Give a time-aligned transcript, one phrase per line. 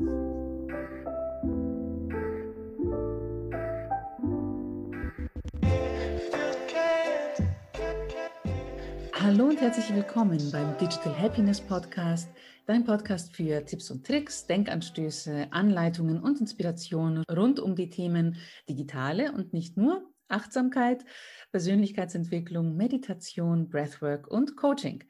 [0.00, 0.06] Hallo
[9.46, 12.28] und herzlich willkommen beim Digital Happiness Podcast,
[12.66, 18.36] dein Podcast für Tipps und Tricks, Denkanstöße, Anleitungen und Inspirationen rund um die Themen
[18.68, 21.04] digitale und nicht nur Achtsamkeit,
[21.50, 25.02] Persönlichkeitsentwicklung, Meditation, Breathwork und Coaching.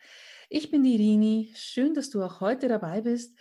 [0.49, 1.53] Ich bin die Rini.
[1.55, 3.39] Schön, dass du auch heute dabei bist.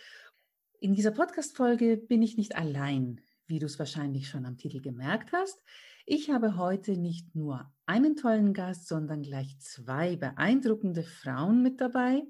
[0.80, 5.32] In dieser Podcast-Folge bin ich nicht allein, wie du es wahrscheinlich schon am Titel gemerkt
[5.32, 5.60] hast.
[6.06, 12.22] Ich habe heute nicht nur einen tollen Gast, sondern gleich zwei beeindruckende Frauen mit dabei,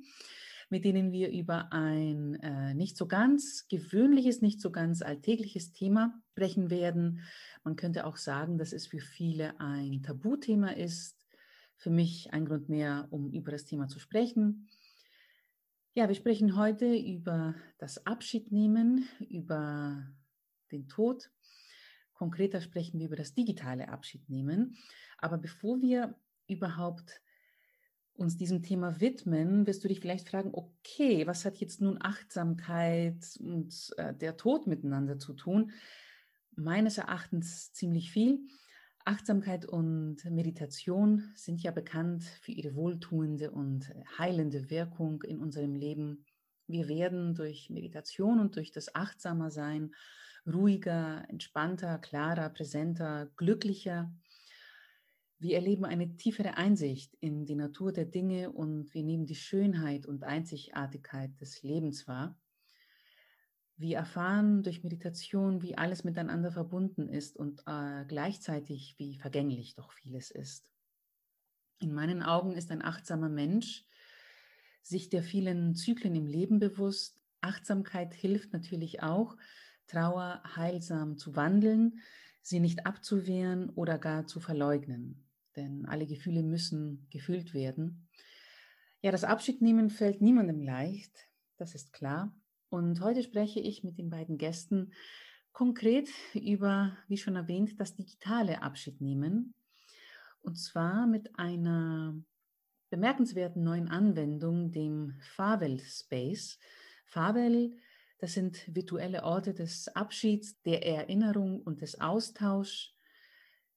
[0.71, 6.19] mit denen wir über ein äh, nicht so ganz gewöhnliches, nicht so ganz alltägliches Thema
[6.31, 7.21] sprechen werden.
[7.65, 11.19] Man könnte auch sagen, dass es für viele ein Tabuthema ist.
[11.77, 14.69] Für mich ein Grund mehr, um über das Thema zu sprechen.
[15.99, 20.07] Ja, wir sprechen heute über das Abschiednehmen, über
[20.71, 21.29] den Tod
[22.13, 24.77] Konkreter sprechen wir über das digitale Abschiednehmen.
[25.19, 26.15] Aber bevor wir
[26.47, 27.21] überhaupt
[28.15, 33.37] uns diesem Thema widmen, wirst du dich vielleicht fragen, okay, was hat jetzt nun Achtsamkeit
[33.41, 35.73] und äh, der Tod miteinander zu tun?
[36.55, 38.47] Meines Erachtens ziemlich viel.
[39.09, 46.27] Achtsamkeit und Meditation sind ja bekannt für ihre wohltuende und heilende Wirkung in unserem Leben.
[46.67, 49.95] Wir werden durch Meditation und durch das Achtsamer Sein
[50.47, 54.13] ruhiger, entspannter, klarer, präsenter, glücklicher.
[55.39, 60.05] Wir erleben eine tiefere Einsicht in die Natur der Dinge und wir nehmen die Schönheit
[60.05, 62.39] und Einzigartigkeit des Lebens wahr.
[63.79, 69.93] Wir erfahren durch Meditation, wie alles miteinander verbunden ist und äh, gleichzeitig wie vergänglich doch
[69.93, 70.73] vieles ist.
[71.81, 73.85] In meinen Augen ist ein achtsamer Mensch
[74.89, 77.21] sich der vielen Zyklen im Leben bewusst.
[77.41, 79.37] Achtsamkeit hilft natürlich auch,
[79.87, 82.01] Trauer heilsam zu wandeln,
[82.43, 85.25] sie nicht abzuwehren oder gar zu verleugnen.
[85.57, 88.09] Denn alle Gefühle müssen gefühlt werden.
[89.01, 92.35] Ja, das Abschiednehmen fällt niemandem leicht, das ist klar.
[92.71, 94.93] Und heute spreche ich mit den beiden Gästen
[95.53, 99.55] konkret über, wie schon erwähnt, das digitale Abschiednehmen.
[100.41, 102.15] Und zwar mit einer
[102.91, 106.59] bemerkenswerten neuen Anwendung, dem Favel Space.
[107.07, 107.77] Favel
[108.19, 112.93] das sind virtuelle Orte des Abschieds, der Erinnerung und des Austauschs.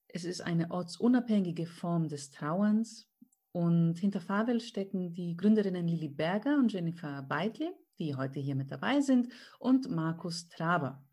[0.07, 3.07] Es ist eine ortsunabhängige Form des Trauerns.
[3.51, 8.72] Und hinter Favel stecken die Gründerinnen Lili Berger und Jennifer Beitel, die heute hier mit
[8.72, 11.03] dabei sind, und Markus Traber.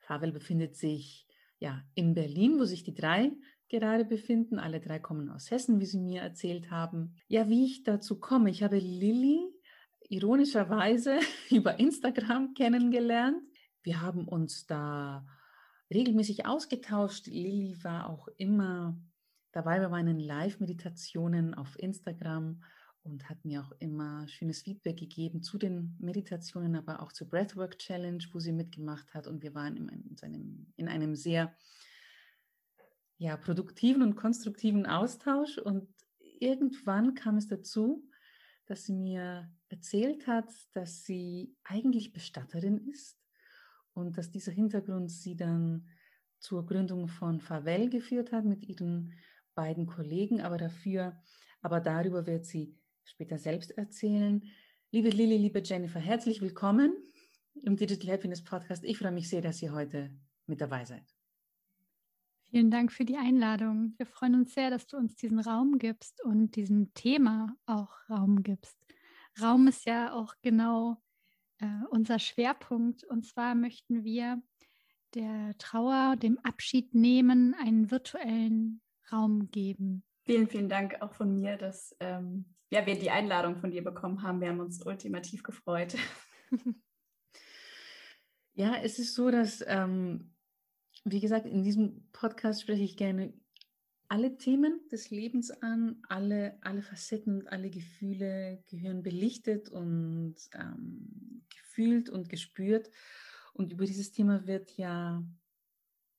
[0.00, 1.26] Favel befindet sich
[1.58, 3.32] ja in Berlin, wo sich die drei
[3.68, 4.58] gerade befinden.
[4.58, 7.16] Alle drei kommen aus Hessen, wie sie mir erzählt haben.
[7.28, 8.50] Ja, wie ich dazu komme.
[8.50, 9.40] Ich habe Lilly
[10.08, 11.18] ironischerweise
[11.50, 13.42] über Instagram kennengelernt.
[13.82, 15.26] Wir haben uns da
[15.92, 17.26] regelmäßig ausgetauscht.
[17.26, 19.00] Lilly war auch immer
[19.52, 22.62] dabei bei meinen Live-Meditationen auf Instagram
[23.04, 27.78] und hat mir auch immer schönes Feedback gegeben zu den Meditationen, aber auch zur Breathwork
[27.78, 29.26] Challenge, wo sie mitgemacht hat.
[29.26, 29.90] Und wir waren in
[30.22, 31.54] einem, in einem sehr
[33.18, 35.58] ja, produktiven und konstruktiven Austausch.
[35.58, 35.88] Und
[36.38, 38.08] irgendwann kam es dazu,
[38.66, 43.18] dass sie mir erzählt hat, dass sie eigentlich Bestatterin ist
[43.94, 45.88] und dass dieser Hintergrund sie dann
[46.38, 49.12] zur Gründung von Favel geführt hat mit ihren
[49.54, 51.20] beiden Kollegen, aber dafür,
[51.60, 54.42] aber darüber wird sie später selbst erzählen.
[54.90, 56.94] Liebe Lili, liebe Jennifer, herzlich willkommen
[57.62, 58.84] im Digital Happiness Podcast.
[58.84, 60.10] Ich freue mich sehr, dass ihr heute
[60.46, 61.04] mit dabei seid.
[62.50, 63.94] Vielen Dank für die Einladung.
[63.96, 68.42] Wir freuen uns sehr, dass du uns diesen Raum gibst und diesem Thema auch Raum
[68.42, 68.76] gibst.
[69.40, 70.98] Raum ist ja auch genau
[71.58, 73.04] äh, unser Schwerpunkt.
[73.04, 74.42] Und zwar möchten wir
[75.14, 80.04] der Trauer, dem Abschied nehmen, einen virtuellen Raum geben.
[80.24, 84.22] Vielen, vielen Dank auch von mir, dass ähm, ja, wir die Einladung von dir bekommen
[84.22, 84.40] haben.
[84.40, 85.94] Wir haben uns ultimativ gefreut.
[88.54, 90.32] ja, es ist so, dass ähm,
[91.04, 93.34] wie gesagt, in diesem Podcast spreche ich gerne
[94.08, 102.08] alle Themen des Lebens an, alle, alle Facetten alle Gefühle gehören belichtet und ähm, gefühlt
[102.08, 102.90] und gespürt.
[103.52, 105.22] Und über dieses Thema wird ja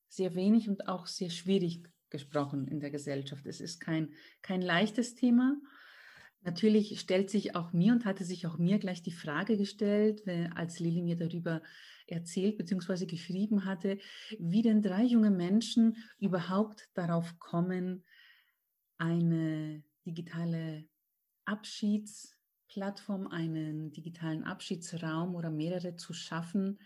[0.08, 3.48] sehr wenig und auch sehr schwierig gesprochen in der Gesellschaft.
[3.48, 4.14] Es ist kein,
[4.44, 5.60] kein leichtes Thema.
[6.44, 10.24] Natürlich stellt sich auch mir und hatte sich auch mir gleich die Frage gestellt,
[10.56, 11.62] als Lili mir darüber
[12.06, 13.06] erzählt bzw.
[13.06, 13.98] geschrieben hatte,
[14.40, 18.04] wie denn drei junge Menschen überhaupt darauf kommen,
[18.98, 20.86] eine digitale
[21.46, 22.36] Abschieds-
[22.74, 26.80] Plattform einen digitalen Abschiedsraum oder mehrere zu schaffen.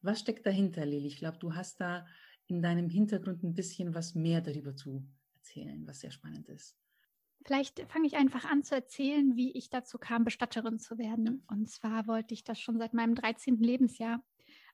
[0.00, 1.06] Was steckt dahinter, Lili?
[1.06, 2.06] Ich glaube, du hast da
[2.46, 6.78] in deinem Hintergrund ein bisschen was mehr darüber zu erzählen, was sehr spannend ist.
[7.48, 11.42] Vielleicht fange ich einfach an zu erzählen, wie ich dazu kam, Bestatterin zu werden.
[11.46, 13.56] Und zwar wollte ich das schon seit meinem 13.
[13.56, 14.22] Lebensjahr,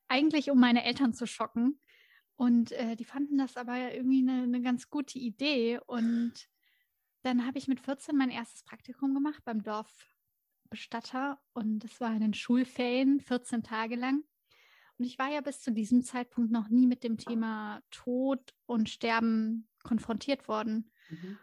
[0.09, 1.79] eigentlich um meine Eltern zu schocken.
[2.35, 5.79] Und äh, die fanden das aber irgendwie eine, eine ganz gute Idee.
[5.87, 6.33] Und
[7.23, 11.41] dann habe ich mit 14 mein erstes Praktikum gemacht beim Dorfbestatter.
[11.53, 14.25] Und das war in den Schulferien, 14 Tage lang.
[14.99, 18.89] Und ich war ja bis zu diesem Zeitpunkt noch nie mit dem Thema Tod und
[18.91, 20.91] Sterben konfrontiert worden.
[21.09, 21.39] Mhm.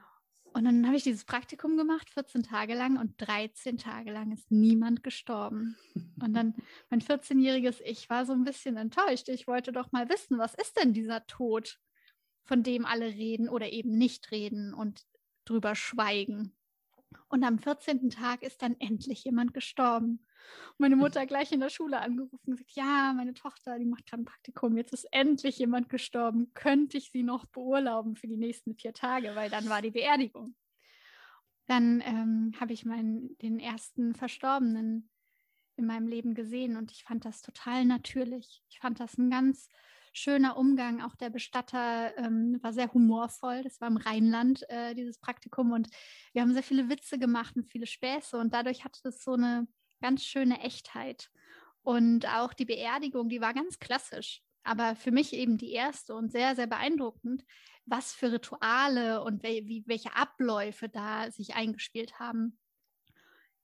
[0.53, 4.51] Und dann habe ich dieses Praktikum gemacht, 14 Tage lang und 13 Tage lang ist
[4.51, 5.77] niemand gestorben.
[6.21, 6.55] Und dann
[6.89, 9.29] mein 14-jähriges Ich war so ein bisschen enttäuscht.
[9.29, 11.79] Ich wollte doch mal wissen, was ist denn dieser Tod,
[12.43, 15.05] von dem alle reden oder eben nicht reden und
[15.45, 16.53] drüber schweigen.
[17.29, 18.09] Und am 14.
[18.09, 20.25] Tag ist dann endlich jemand gestorben.
[20.71, 24.05] Und meine Mutter gleich in der Schule angerufen und gesagt, ja, meine Tochter, die macht
[24.05, 26.51] gerade ein Praktikum, jetzt ist endlich jemand gestorben.
[26.53, 30.55] Könnte ich sie noch beurlauben für die nächsten vier Tage, weil dann war die Beerdigung.
[31.67, 35.09] Dann ähm, habe ich meinen, den ersten Verstorbenen
[35.77, 38.63] in meinem Leben gesehen und ich fand das total natürlich.
[38.69, 39.69] Ich fand das ein ganz
[40.11, 41.01] schöner Umgang.
[41.01, 43.63] Auch der Bestatter ähm, war sehr humorvoll.
[43.63, 45.71] Das war im Rheinland, äh, dieses Praktikum.
[45.71, 45.89] Und
[46.33, 48.37] wir haben sehr viele Witze gemacht und viele Späße.
[48.37, 49.67] Und dadurch hatte es so eine
[50.01, 51.29] ganz schöne Echtheit.
[51.83, 54.41] Und auch die Beerdigung, die war ganz klassisch.
[54.63, 57.43] Aber für mich eben die erste und sehr, sehr beeindruckend,
[57.85, 62.59] was für Rituale und wel wie, welche Abläufe da sich eingespielt haben.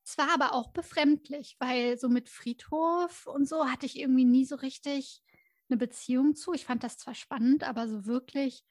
[0.03, 4.45] Es war aber auch befremdlich, weil so mit Friedhof und so hatte ich irgendwie nie
[4.45, 5.21] so richtig
[5.69, 6.53] eine Beziehung zu.
[6.53, 8.65] Ich fand das zwar spannend, aber so wirklich,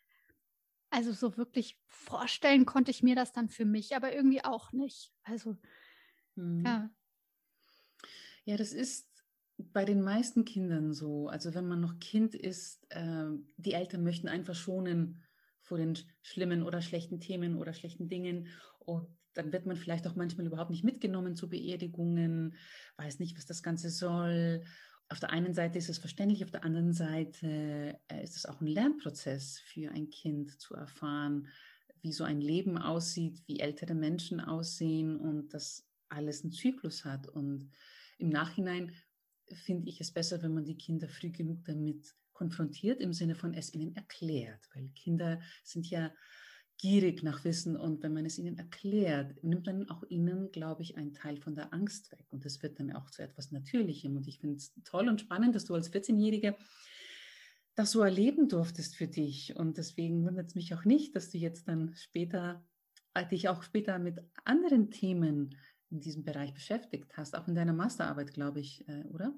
[0.91, 5.13] also so wirklich vorstellen konnte ich mir das dann für mich, aber irgendwie auch nicht.
[5.25, 5.57] Also,
[6.35, 6.65] mhm.
[6.65, 6.91] ja.
[8.45, 9.09] Ja, das ist
[9.59, 11.29] bei den meisten Kindern so.
[11.29, 13.27] Also wenn man noch Kind ist, äh,
[13.57, 15.23] die Eltern möchten einfach schonen
[15.63, 18.49] vor den schlimmen oder schlechten Themen oder schlechten Dingen.
[18.79, 22.55] Und dann wird man vielleicht auch manchmal überhaupt nicht mitgenommen zu Beerdigungen,
[22.97, 24.63] weiß nicht, was das Ganze soll
[25.09, 28.61] auf der einen Seite ist es verständlich, auf der anderen Seite äh, ist es auch
[28.61, 31.49] ein Lernprozess für ein Kind zu erfahren,
[32.01, 37.29] wie so ein Leben aussieht, wie ältere Menschen aussehen und dass alles einen Zyklus hat.
[37.29, 37.71] Und
[38.19, 38.93] im Nachhinein
[39.65, 43.55] finde ich es besser, wenn man die Kinder früh genug damit konfrontiert, im Sinne von
[43.55, 46.13] es ihnen erklärt, weil Kinder sind ja
[46.79, 50.97] gierig nach Wissen und wenn man es ihnen erklärt, nimmt man auch ihnen, glaube ich,
[50.97, 52.27] einen Teil von der Angst weg.
[52.31, 54.17] Und das wird dann auch zu etwas Natürlichem.
[54.17, 56.57] Und ich finde es toll und spannend, dass du als 14-Jährige
[57.77, 59.57] das so erleben durftest für dich.
[59.57, 62.65] Und deswegen wundert es mich auch nicht, dass du jetzt dann später
[63.15, 65.57] äh, dich auch später mit anderen Themen
[65.91, 69.35] in diesem Bereich beschäftigt hast, auch in deiner Masterarbeit, glaube ich, äh, oder?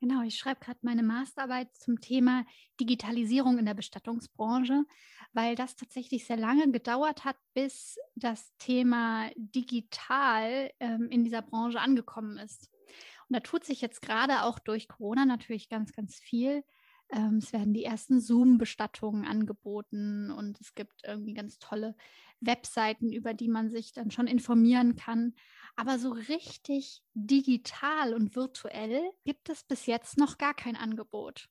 [0.00, 2.46] Genau, ich schreibe gerade meine Masterarbeit zum Thema
[2.80, 4.86] Digitalisierung in der Bestattungsbranche,
[5.34, 11.80] weil das tatsächlich sehr lange gedauert hat, bis das Thema digital ähm, in dieser Branche
[11.80, 12.70] angekommen ist.
[13.28, 16.64] Und da tut sich jetzt gerade auch durch Corona natürlich ganz, ganz viel.
[17.10, 21.94] Ähm, es werden die ersten Zoom-Bestattungen angeboten und es gibt irgendwie ganz tolle
[22.40, 25.34] Webseiten, über die man sich dann schon informieren kann.
[25.80, 31.48] Aber so richtig digital und virtuell gibt es bis jetzt noch gar kein Angebot.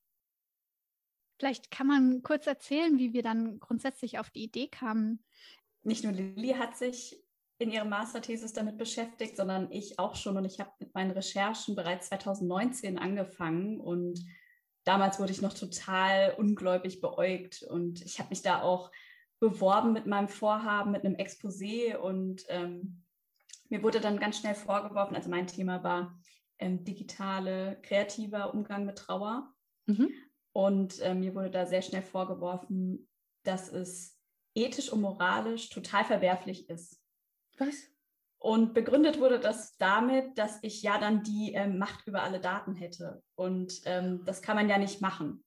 [1.40, 5.26] Vielleicht kann man kurz erzählen, wie wir dann grundsätzlich auf die Idee kamen.
[5.82, 7.20] Nicht nur Lilly hat sich
[7.58, 10.38] in ihrer Masterthesis damit beschäftigt, sondern ich auch schon.
[10.38, 13.80] Und ich habe mit meinen Recherchen bereits 2019 angefangen.
[13.80, 14.24] Und
[14.84, 17.64] damals wurde ich noch total ungläubig beäugt.
[17.64, 18.92] Und ich habe mich da auch
[19.40, 21.96] beworben mit meinem Vorhaben, mit einem Exposé.
[21.96, 23.06] Und ähm,
[23.70, 26.20] mir wurde dann ganz schnell vorgeworfen, also mein Thema war
[26.60, 29.54] ähm, digitale, kreativer Umgang mit Trauer.
[29.86, 30.10] Mhm.
[30.52, 33.08] Und äh, mir wurde da sehr schnell vorgeworfen,
[33.44, 34.18] dass es
[34.56, 37.02] ethisch und moralisch total verwerflich ist.
[37.58, 37.76] Was?
[38.40, 42.74] Und begründet wurde das damit, dass ich ja dann die ähm, Macht über alle Daten
[42.74, 43.22] hätte.
[43.36, 45.44] Und ähm, das kann man ja nicht machen.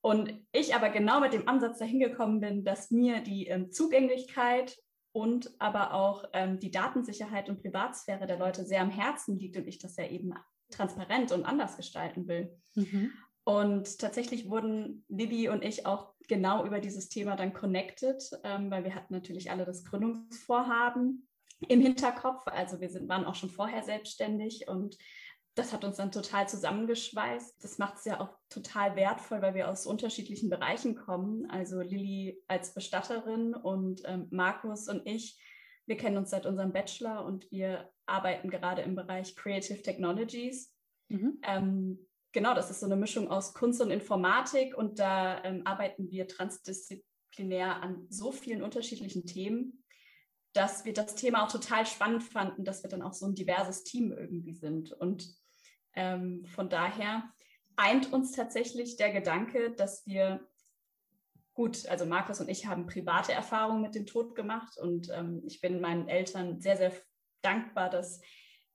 [0.00, 4.76] Und ich aber genau mit dem Ansatz dahin gekommen bin, dass mir die ähm, Zugänglichkeit
[5.14, 9.68] und aber auch ähm, die Datensicherheit und Privatsphäre der Leute sehr am Herzen liegt und
[9.68, 10.34] ich das ja eben
[10.70, 12.52] transparent und anders gestalten will.
[12.74, 13.12] Mhm.
[13.44, 18.82] Und tatsächlich wurden Libby und ich auch genau über dieses Thema dann connected, ähm, weil
[18.82, 21.28] wir hatten natürlich alle das Gründungsvorhaben
[21.68, 22.42] im Hinterkopf.
[22.46, 24.96] Also wir sind, waren auch schon vorher selbstständig und
[25.54, 27.62] das hat uns dann total zusammengeschweißt.
[27.62, 31.48] Das macht es ja auch total wertvoll, weil wir aus unterschiedlichen Bereichen kommen.
[31.48, 35.38] Also Lilly als Bestatterin und ähm, Markus und ich
[35.86, 40.74] Wir kennen uns seit unserem Bachelor und wir arbeiten gerade im Bereich Creative Technologies.
[41.08, 41.38] Mhm.
[41.42, 46.10] Ähm, genau, das ist so eine Mischung aus Kunst und Informatik und da ähm, arbeiten
[46.10, 49.84] wir transdisziplinär an so vielen unterschiedlichen Themen,
[50.54, 53.84] dass wir das Thema auch total spannend fanden, dass wir dann auch so ein diverses
[53.84, 54.92] Team irgendwie sind.
[54.92, 55.36] Und
[55.94, 57.24] ähm, von daher
[57.76, 60.46] eint uns tatsächlich der Gedanke, dass wir
[61.54, 65.60] gut, also Markus und ich haben private Erfahrungen mit dem Tod gemacht und ähm, ich
[65.60, 66.92] bin meinen Eltern sehr, sehr
[67.42, 68.20] dankbar, dass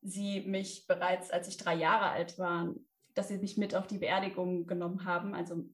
[0.02, 2.74] sie mich bereits, als ich drei Jahre alt war,
[3.16, 5.66] dass sie mich mit auf die Beerdigung genommen haben, also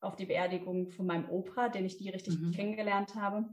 [0.00, 2.52] auf die Beerdigung von meinem Opa, den ich nie richtig mhm.
[2.52, 3.48] kennengelernt habe.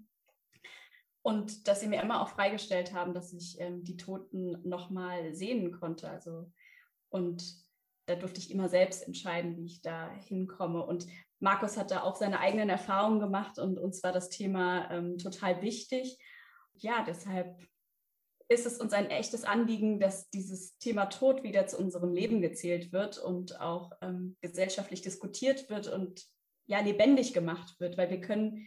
[1.22, 5.72] Und dass sie mir immer auch freigestellt haben, dass ich ähm, die Toten nochmal sehen
[5.72, 6.10] konnte.
[6.10, 6.50] Also
[7.10, 7.44] und
[8.06, 10.84] da durfte ich immer selbst entscheiden, wie ich da hinkomme.
[10.84, 11.06] Und
[11.40, 15.62] Markus hat da auch seine eigenen Erfahrungen gemacht und uns war das Thema ähm, total
[15.62, 16.18] wichtig.
[16.74, 17.56] Ja, deshalb
[18.48, 22.92] ist es uns ein echtes Anliegen, dass dieses Thema Tod wieder zu unserem Leben gezählt
[22.92, 26.26] wird und auch ähm, gesellschaftlich diskutiert wird und
[26.66, 28.66] ja lebendig gemacht wird, weil wir können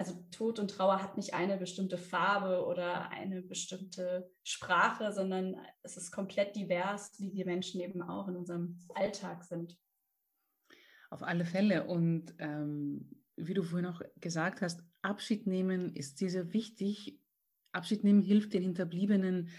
[0.00, 5.98] also Tod und Trauer hat nicht eine bestimmte Farbe oder eine bestimmte Sprache, sondern es
[5.98, 9.78] ist komplett divers, wie wir Menschen eben auch in unserem Alltag sind.
[11.10, 11.86] Auf alle Fälle.
[11.86, 17.20] Und ähm, wie du vorhin auch gesagt hast, Abschied nehmen ist sehr, wichtig.
[17.72, 19.50] Abschied nehmen hilft den Hinterbliebenen,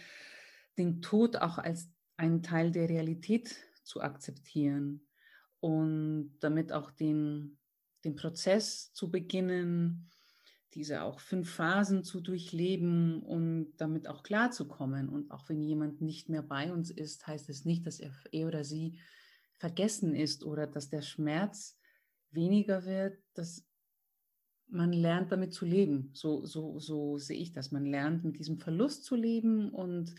[0.75, 5.05] den Tod auch als einen Teil der Realität zu akzeptieren
[5.59, 7.59] und damit auch den,
[8.03, 10.07] den Prozess zu beginnen,
[10.73, 15.09] diese auch fünf Phasen zu durchleben und damit auch klarzukommen.
[15.09, 18.47] Und auch wenn jemand nicht mehr bei uns ist, heißt es nicht, dass er, er
[18.47, 18.99] oder sie
[19.57, 21.77] vergessen ist oder dass der Schmerz
[22.31, 23.67] weniger wird, dass
[24.67, 26.11] man lernt damit zu leben.
[26.13, 27.71] So, so, so sehe ich das.
[27.71, 30.15] Man lernt mit diesem Verlust zu leben und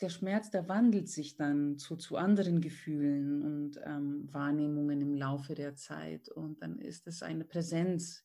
[0.00, 5.54] der Schmerz, der wandelt sich dann zu, zu anderen Gefühlen und ähm, Wahrnehmungen im Laufe
[5.54, 6.28] der Zeit.
[6.28, 8.23] Und dann ist es eine Präsenz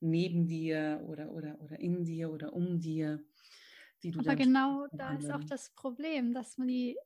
[0.00, 3.24] neben dir oder, oder, oder in dir oder um dir,
[4.02, 6.96] die du Aber genau da ist auch das Problem, dass man die,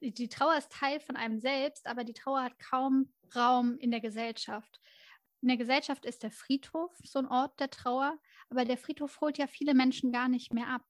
[0.00, 4.00] die Trauer ist Teil von einem selbst, aber die Trauer hat kaum Raum in der
[4.00, 4.80] Gesellschaft.
[5.40, 8.18] In der Gesellschaft ist der Friedhof so ein Ort der Trauer,
[8.48, 10.84] aber der Friedhof holt ja viele Menschen gar nicht mehr ab.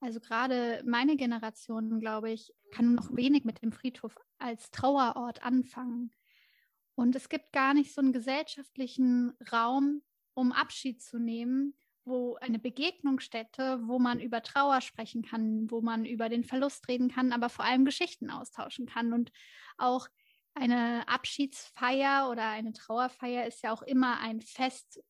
[0.00, 6.12] Also gerade meine Generation, glaube ich, kann noch wenig mit dem Friedhof als Trauerort anfangen.
[6.94, 10.02] Und es gibt gar nicht so einen gesellschaftlichen Raum,
[10.36, 11.74] um Abschied zu nehmen,
[12.04, 17.08] wo eine Begegnungsstätte, wo man über Trauer sprechen kann, wo man über den Verlust reden
[17.08, 19.12] kann, aber vor allem Geschichten austauschen kann.
[19.12, 19.32] Und
[19.78, 20.06] auch
[20.54, 25.02] eine Abschiedsfeier oder eine Trauerfeier ist ja auch immer ein Fest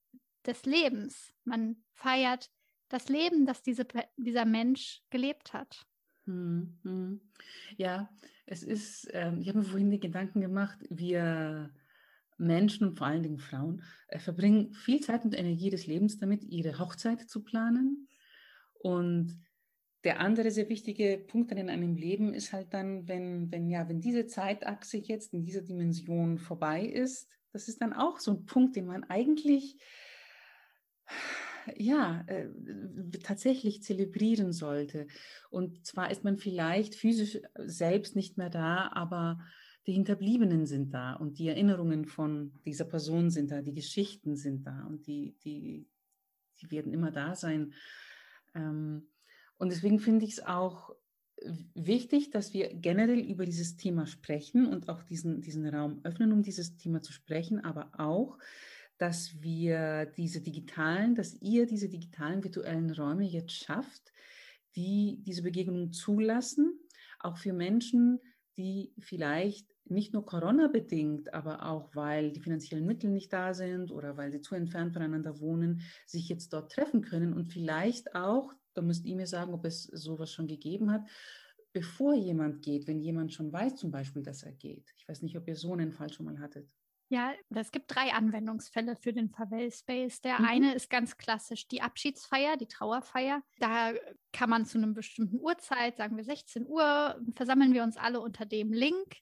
[0.47, 1.35] des Lebens.
[1.45, 2.49] Man feiert
[2.89, 5.85] das Leben, das diese, dieser Mensch gelebt hat.
[6.25, 7.21] Hm, hm.
[7.77, 8.09] Ja,
[8.47, 11.71] es ist, äh, ich habe mir vorhin die Gedanken gemacht, wir
[12.39, 16.45] Menschen und vor allen Dingen Frauen äh, verbringen viel Zeit und Energie des Lebens damit,
[16.45, 18.09] ihre Hochzeit zu planen.
[18.81, 19.43] Und
[20.05, 23.89] der andere sehr wichtige Punkt dann in einem Leben ist halt dann, wenn, wenn, ja,
[23.89, 28.45] wenn diese Zeitachse jetzt in dieser Dimension vorbei ist, das ist dann auch so ein
[28.45, 29.79] Punkt, den man eigentlich
[31.75, 32.49] ja, äh,
[33.23, 35.07] tatsächlich zelebrieren sollte.
[35.51, 39.41] Und zwar ist man vielleicht physisch selbst nicht mehr da, aber
[39.87, 44.67] die Hinterbliebenen sind da und die Erinnerungen von dieser Person sind da, die Geschichten sind
[44.67, 45.87] da und die, die,
[46.61, 47.73] die werden immer da sein.
[48.55, 49.09] Ähm,
[49.59, 50.95] und deswegen finde ich es auch
[51.75, 56.43] wichtig, dass wir generell über dieses Thema sprechen und auch diesen, diesen Raum öffnen, um
[56.43, 58.39] dieses Thema zu sprechen, aber auch,
[58.99, 64.13] dass wir diese digitalen, dass ihr diese digitalen virtuellen Räume jetzt schafft,
[64.75, 66.81] die diese Begegnung zulassen,
[67.21, 68.21] auch für Menschen,
[68.57, 74.17] die vielleicht nicht nur Corona-bedingt, aber auch weil die finanziellen Mittel nicht da sind oder
[74.17, 78.83] weil sie zu entfernt voneinander wohnen, sich jetzt dort treffen können und vielleicht auch, da
[78.83, 81.03] müsst ihr mir sagen, ob es sowas schon gegeben hat,
[81.73, 84.93] bevor jemand geht, wenn jemand schon weiß zum Beispiel, dass er geht.
[84.97, 86.71] Ich weiß nicht, ob ihr so einen Fall schon mal hattet.
[87.09, 90.21] Ja, es gibt drei Anwendungsfälle für den Favel Space.
[90.23, 90.45] Der mhm.
[90.45, 93.43] eine ist ganz klassisch die Abschiedsfeier, die Trauerfeier.
[93.59, 93.93] Da
[94.33, 98.45] kann man zu einer bestimmten Uhrzeit, sagen wir 16 Uhr, versammeln wir uns alle unter
[98.45, 99.17] dem Link.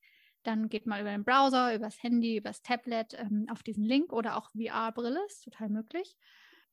[0.45, 4.37] Dann geht man über den Browser, übers Handy, übers Tablet ähm, auf diesen Link oder
[4.37, 6.17] auch VR-Brille, ist total möglich.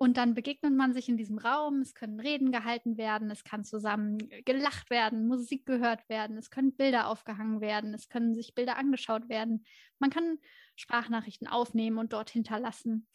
[0.01, 3.63] Und dann begegnet man sich in diesem Raum, es können Reden gehalten werden, es kann
[3.63, 8.77] zusammen gelacht werden, Musik gehört werden, es können Bilder aufgehangen werden, es können sich Bilder
[8.77, 9.63] angeschaut werden.
[9.99, 10.39] Man kann
[10.75, 13.07] Sprachnachrichten aufnehmen und dort hinterlassen.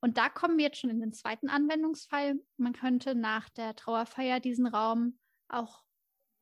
[0.00, 2.34] Und da kommen wir jetzt schon in den zweiten Anwendungsfall.
[2.58, 5.18] Man könnte nach der Trauerfeier diesen Raum
[5.48, 5.82] auch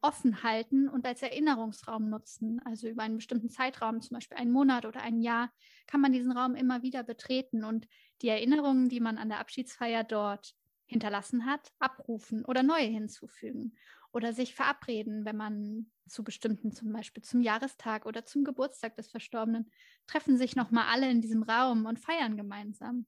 [0.02, 2.60] offen halten und als Erinnerungsraum nutzen.
[2.64, 5.52] Also über einen bestimmten Zeitraum, zum Beispiel einen Monat oder ein Jahr,
[5.86, 7.86] kann man diesen Raum immer wieder betreten und
[8.20, 10.54] die Erinnerungen, die man an der Abschiedsfeier dort
[10.86, 13.74] hinterlassen hat, abrufen oder neue hinzufügen
[14.12, 19.10] oder sich verabreden, wenn man zu bestimmten, zum Beispiel zum Jahrestag oder zum Geburtstag des
[19.10, 19.70] Verstorbenen,
[20.06, 23.06] treffen sich nochmal alle in diesem Raum und feiern gemeinsam.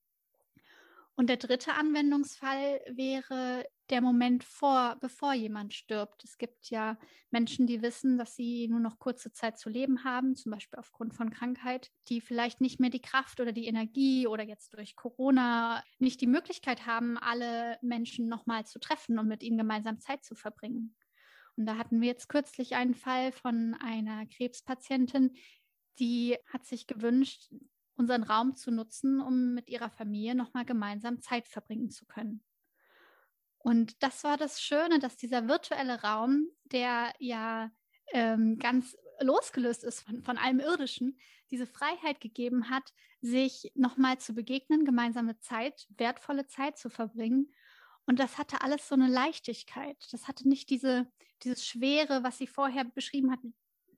[1.16, 6.24] Und der dritte Anwendungsfall wäre der Moment vor, bevor jemand stirbt.
[6.24, 6.98] Es gibt ja
[7.30, 11.14] Menschen, die wissen, dass sie nur noch kurze Zeit zu leben haben, zum Beispiel aufgrund
[11.14, 15.82] von Krankheit, die vielleicht nicht mehr die Kraft oder die Energie oder jetzt durch Corona
[15.98, 20.34] nicht die Möglichkeit haben, alle Menschen nochmal zu treffen und mit ihnen gemeinsam Zeit zu
[20.34, 20.96] verbringen.
[21.56, 25.36] Und da hatten wir jetzt kürzlich einen Fall von einer Krebspatientin,
[25.98, 27.52] die hat sich gewünscht,
[27.96, 32.42] unseren Raum zu nutzen, um mit ihrer Familie nochmal gemeinsam Zeit verbringen zu können.
[33.64, 37.70] Und das war das Schöne, dass dieser virtuelle Raum, der ja
[38.12, 41.18] ähm, ganz losgelöst ist von, von allem Irdischen,
[41.50, 42.82] diese Freiheit gegeben hat,
[43.22, 47.54] sich nochmal zu begegnen, gemeinsame Zeit, wertvolle Zeit zu verbringen.
[48.04, 49.96] Und das hatte alles so eine Leichtigkeit.
[50.12, 51.10] Das hatte nicht diese,
[51.42, 53.40] dieses Schwere, was sie vorher beschrieben hat,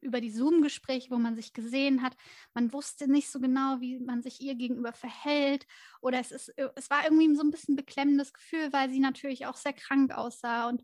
[0.06, 2.16] über die Zoom-Gespräche, wo man sich gesehen hat.
[2.54, 5.66] Man wusste nicht so genau, wie man sich ihr gegenüber verhält.
[6.00, 9.46] Oder es, ist, äh, es war irgendwie so ein bisschen beklemmendes Gefühl, weil sie natürlich
[9.46, 10.68] auch sehr krank aussah.
[10.68, 10.82] Und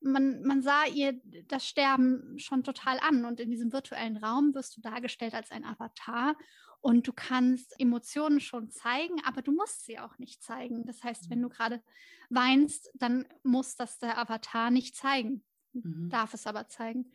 [0.00, 3.24] man, man sah ihr das Sterben schon total an.
[3.24, 6.36] Und in diesem virtuellen Raum wirst du dargestellt als ein Avatar.
[6.84, 10.84] Und du kannst Emotionen schon zeigen, aber du musst sie auch nicht zeigen.
[10.84, 11.52] Das heißt, wenn du mhm.
[11.52, 11.82] gerade
[12.28, 16.10] weinst, dann muss das der Avatar nicht zeigen, mhm.
[16.10, 17.10] darf es aber zeigen.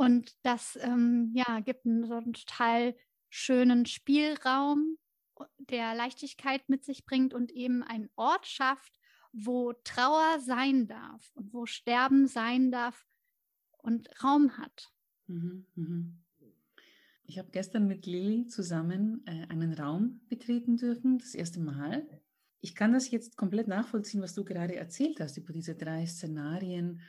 [0.00, 2.96] Und das ähm, ja, gibt einen, so einen total
[3.28, 4.96] schönen Spielraum,
[5.58, 8.98] der Leichtigkeit mit sich bringt und eben einen Ort schafft,
[9.34, 13.06] wo Trauer sein darf und wo Sterben sein darf
[13.76, 14.90] und Raum hat.
[15.26, 16.18] Mhm, mhm.
[17.24, 22.08] Ich habe gestern mit Lilly zusammen äh, einen Raum betreten dürfen, das erste Mal.
[22.62, 27.02] Ich kann das jetzt komplett nachvollziehen, was du gerade erzählt hast über diese drei Szenarien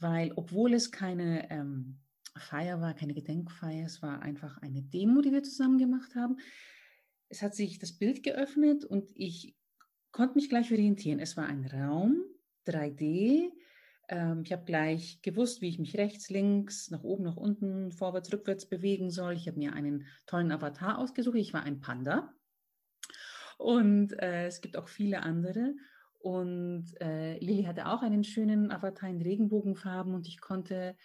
[0.00, 1.98] weil obwohl es keine ähm,
[2.36, 6.36] Feier war, keine Gedenkfeier, es war einfach eine Demo, die wir zusammen gemacht haben.
[7.28, 9.56] Es hat sich das Bild geöffnet und ich
[10.12, 11.18] konnte mich gleich orientieren.
[11.18, 12.22] Es war ein Raum,
[12.66, 13.50] 3D.
[14.08, 18.32] Ähm, ich habe gleich gewusst, wie ich mich rechts, links, nach oben, nach unten, vorwärts,
[18.32, 19.34] rückwärts bewegen soll.
[19.34, 21.36] Ich habe mir einen tollen Avatar ausgesucht.
[21.36, 22.32] Ich war ein Panda.
[23.58, 25.74] Und äh, es gibt auch viele andere.
[26.20, 30.96] Und äh, Lilly hatte auch einen schönen Avatar in Regenbogenfarben und ich konnte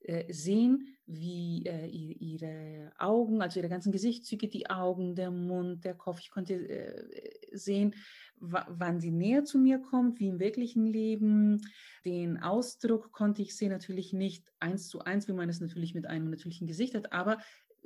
[0.00, 5.94] äh, sehen, wie äh, ihre Augen, also ihre ganzen Gesichtszüge, die Augen, der Mund, der
[5.94, 7.94] Kopf, ich konnte äh, sehen,
[8.40, 11.60] wann sie näher zu mir kommt, wie im wirklichen Leben.
[12.04, 16.06] Den Ausdruck konnte ich sehen, natürlich nicht eins zu eins, wie man es natürlich mit
[16.06, 17.38] einem natürlichen Gesicht hat, aber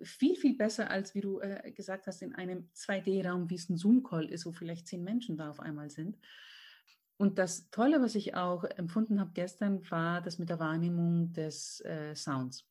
[0.02, 3.76] viel, viel besser, als wie du äh, gesagt hast, in einem 2D-Raum, wie es ein
[3.76, 6.18] Zoom-Call ist, wo vielleicht zehn Menschen da auf einmal sind.
[7.22, 11.80] Und das Tolle, was ich auch empfunden habe gestern, war das mit der Wahrnehmung des
[11.82, 12.66] äh, Sounds.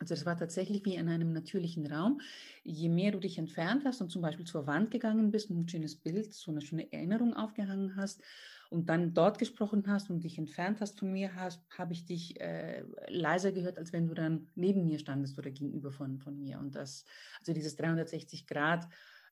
[0.00, 2.20] Also das war tatsächlich wie in einem natürlichen Raum.
[2.64, 5.68] Je mehr du dich entfernt hast und zum Beispiel zur Wand gegangen bist und ein
[5.68, 8.20] schönes Bild, so eine schöne Erinnerung aufgehangen hast
[8.68, 12.82] und dann dort gesprochen hast und dich entfernt hast von mir, habe ich dich äh,
[13.06, 16.58] leiser gehört, als wenn du dann neben mir standest oder gegenüber von, von mir.
[16.58, 17.04] Und das,
[17.38, 18.88] also dieses 360 Grad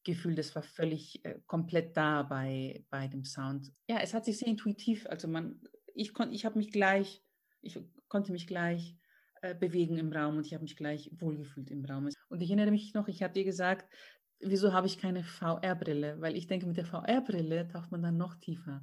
[0.07, 3.73] Gefühl, das war völlig äh, komplett da bei, bei dem Sound.
[3.89, 5.61] Ja, es hat sich sehr intuitiv, also man,
[5.95, 7.23] ich konnte, ich habe mich gleich,
[7.61, 8.97] ich konnte mich gleich
[9.43, 12.09] äh, bewegen im Raum und ich habe mich gleich wohlgefühlt im Raum.
[12.29, 13.93] Und ich erinnere mich noch, ich habe dir gesagt,
[14.41, 16.21] wieso habe ich keine VR-Brille?
[16.21, 18.83] Weil ich denke, mit der VR-Brille taucht man dann noch tiefer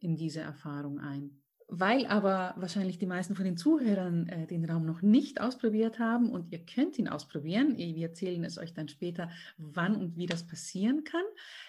[0.00, 1.42] in diese Erfahrung ein.
[1.70, 6.30] Weil aber wahrscheinlich die meisten von den Zuhörern äh, den Raum noch nicht ausprobiert haben
[6.30, 10.46] und ihr könnt ihn ausprobieren, wir erzählen es euch dann später, wann und wie das
[10.46, 11.24] passieren kann,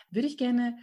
[0.09, 0.77] würde ich gerne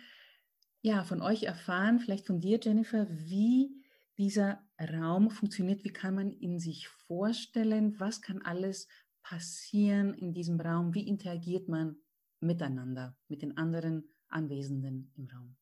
[0.82, 3.82] ja, von euch erfahren, vielleicht von dir, Jennifer, wie
[4.18, 8.86] dieser Raum funktioniert, wie kann man ihn sich vorstellen, was kann alles
[9.22, 11.96] passieren in diesem Raum, wie interagiert man
[12.40, 15.56] miteinander, mit den anderen Anwesenden im Raum.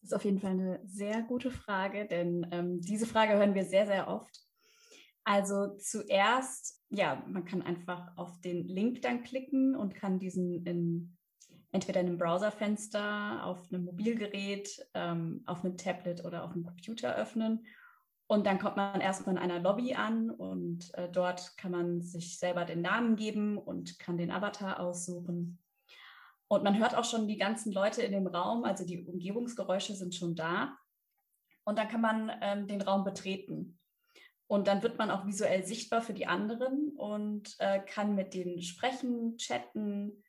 [0.00, 3.64] Das ist auf jeden Fall eine sehr gute Frage, denn ähm, diese Frage hören wir
[3.64, 4.46] sehr, sehr oft.
[5.24, 11.16] Also zuerst, ja, man kann einfach auf den Link dann klicken und kann diesen in,
[11.72, 17.16] entweder in einem Browserfenster, auf einem Mobilgerät, ähm, auf einem Tablet oder auf einem Computer
[17.16, 17.66] öffnen.
[18.28, 22.38] Und dann kommt man erstmal in einer Lobby an und äh, dort kann man sich
[22.38, 25.58] selber den Namen geben und kann den Avatar aussuchen.
[26.48, 30.14] Und man hört auch schon die ganzen Leute in dem Raum, also die Umgebungsgeräusche sind
[30.14, 30.76] schon da.
[31.64, 33.78] Und dann kann man ähm, den Raum betreten.
[34.46, 38.62] Und dann wird man auch visuell sichtbar für die anderen und äh, kann mit denen
[38.62, 40.22] sprechen, chatten,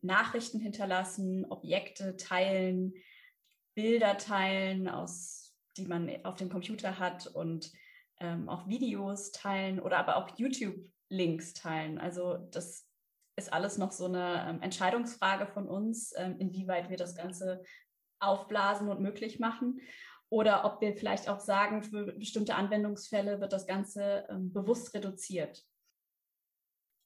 [0.00, 2.94] Nachrichten hinterlassen, Objekte teilen,
[3.74, 7.70] Bilder teilen, aus, die man auf dem Computer hat und
[8.20, 11.98] ähm, auch Videos teilen oder aber auch YouTube-Links teilen.
[11.98, 12.88] Also das
[13.36, 17.62] ist alles noch so eine ähm, Entscheidungsfrage von uns, ähm, inwieweit wir das Ganze
[18.20, 19.80] aufblasen und möglich machen.
[20.28, 25.62] Oder ob wir vielleicht auch sagen, für bestimmte Anwendungsfälle wird das Ganze ähm, bewusst reduziert.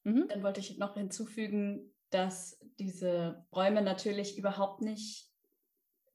[0.03, 0.27] Mhm.
[0.29, 5.29] Dann wollte ich noch hinzufügen, dass diese Räume natürlich überhaupt nicht,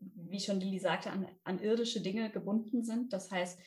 [0.00, 3.12] wie schon Lili sagte, an, an irdische Dinge gebunden sind.
[3.12, 3.58] Das heißt,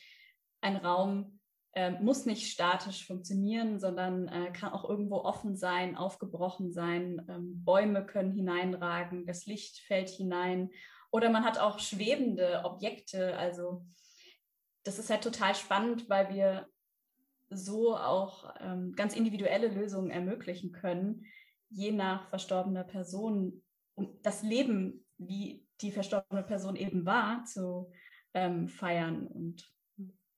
[0.60, 1.35] ein Raum
[1.76, 7.24] äh, muss nicht statisch funktionieren, sondern äh, kann auch irgendwo offen sein, aufgebrochen sein.
[7.28, 10.70] Ähm, Bäume können hineinragen, das Licht fällt hinein.
[11.10, 13.36] Oder man hat auch schwebende Objekte.
[13.36, 13.84] Also
[14.84, 16.66] das ist halt total spannend, weil wir
[17.50, 21.26] so auch ähm, ganz individuelle Lösungen ermöglichen können,
[21.68, 23.62] je nach verstorbener Person,
[23.96, 27.92] um das Leben, wie die verstorbene Person eben war, zu
[28.32, 29.70] ähm, feiern und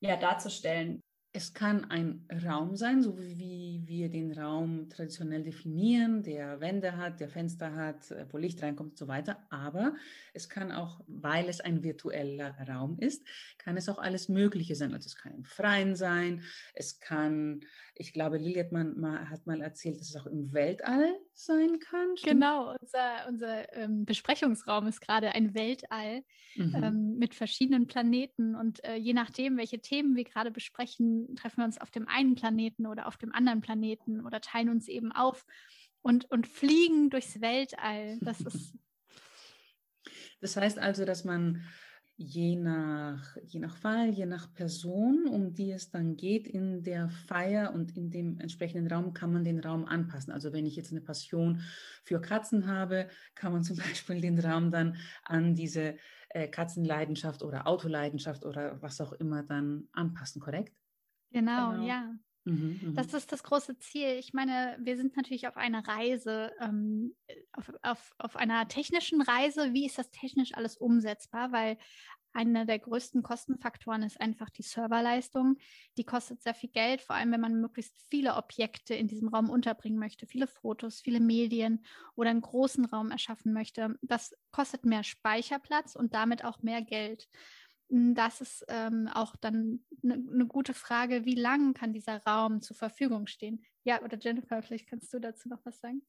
[0.00, 1.04] ja, darzustellen.
[1.32, 7.20] Es kann ein Raum sein, so wie wir den Raum traditionell definieren, der Wände hat,
[7.20, 9.46] der Fenster hat, äh, wo Licht reinkommt und so weiter.
[9.50, 9.94] Aber
[10.32, 13.26] es kann auch, weil es ein virtueller Raum ist,
[13.58, 14.94] kann es auch alles Mögliche sein.
[14.94, 17.60] Also es kann im Freien sein, es kann,
[17.98, 22.16] ich glaube, Lili hat, man, hat mal erzählt, dass es auch im Weltall sein kann.
[22.16, 22.32] Stimmt?
[22.34, 26.22] Genau, unser, unser ähm, Besprechungsraum ist gerade ein Weltall
[26.54, 26.74] mhm.
[26.82, 28.54] ähm, mit verschiedenen Planeten.
[28.54, 32.36] Und äh, je nachdem, welche Themen wir gerade besprechen, treffen wir uns auf dem einen
[32.36, 35.44] Planeten oder auf dem anderen Planeten oder teilen uns eben auf
[36.00, 38.18] und, und fliegen durchs Weltall.
[38.20, 38.74] Das ist.
[40.40, 41.64] Das heißt also, dass man
[42.20, 47.08] je nach, je nach Fall, je nach Person, um die es dann geht in der
[47.08, 50.32] Feier und in dem entsprechenden Raum, kann man den Raum anpassen.
[50.32, 51.62] Also wenn ich jetzt eine Passion
[52.02, 55.96] für Katzen habe, kann man zum Beispiel den Raum dann an diese
[56.30, 60.76] äh, Katzenleidenschaft oder Autoleidenschaft oder was auch immer dann anpassen, korrekt?
[61.30, 61.86] Genau, genau.
[61.86, 62.14] ja.
[62.48, 64.16] Mhm, mhm, das ist das große Ziel.
[64.18, 67.14] Ich meine, wir sind natürlich auf einer Reise, ähm,
[67.52, 69.74] auf, auf, auf einer technischen Reise.
[69.74, 71.52] Wie ist das technisch alles umsetzbar?
[71.52, 71.76] Weil
[72.32, 75.56] einer der größten Kostenfaktoren ist einfach die Serverleistung.
[75.96, 79.50] Die kostet sehr viel Geld, vor allem wenn man möglichst viele Objekte in diesem Raum
[79.50, 81.84] unterbringen möchte, viele Fotos, viele Medien
[82.14, 83.96] oder einen großen Raum erschaffen möchte.
[84.02, 87.28] Das kostet mehr Speicherplatz und damit auch mehr Geld.
[87.88, 92.76] Das ist ähm, auch dann eine ne gute Frage, wie lang kann dieser Raum zur
[92.76, 93.64] Verfügung stehen?
[93.84, 96.02] Ja, oder Jennifer, vielleicht kannst du dazu noch was sagen.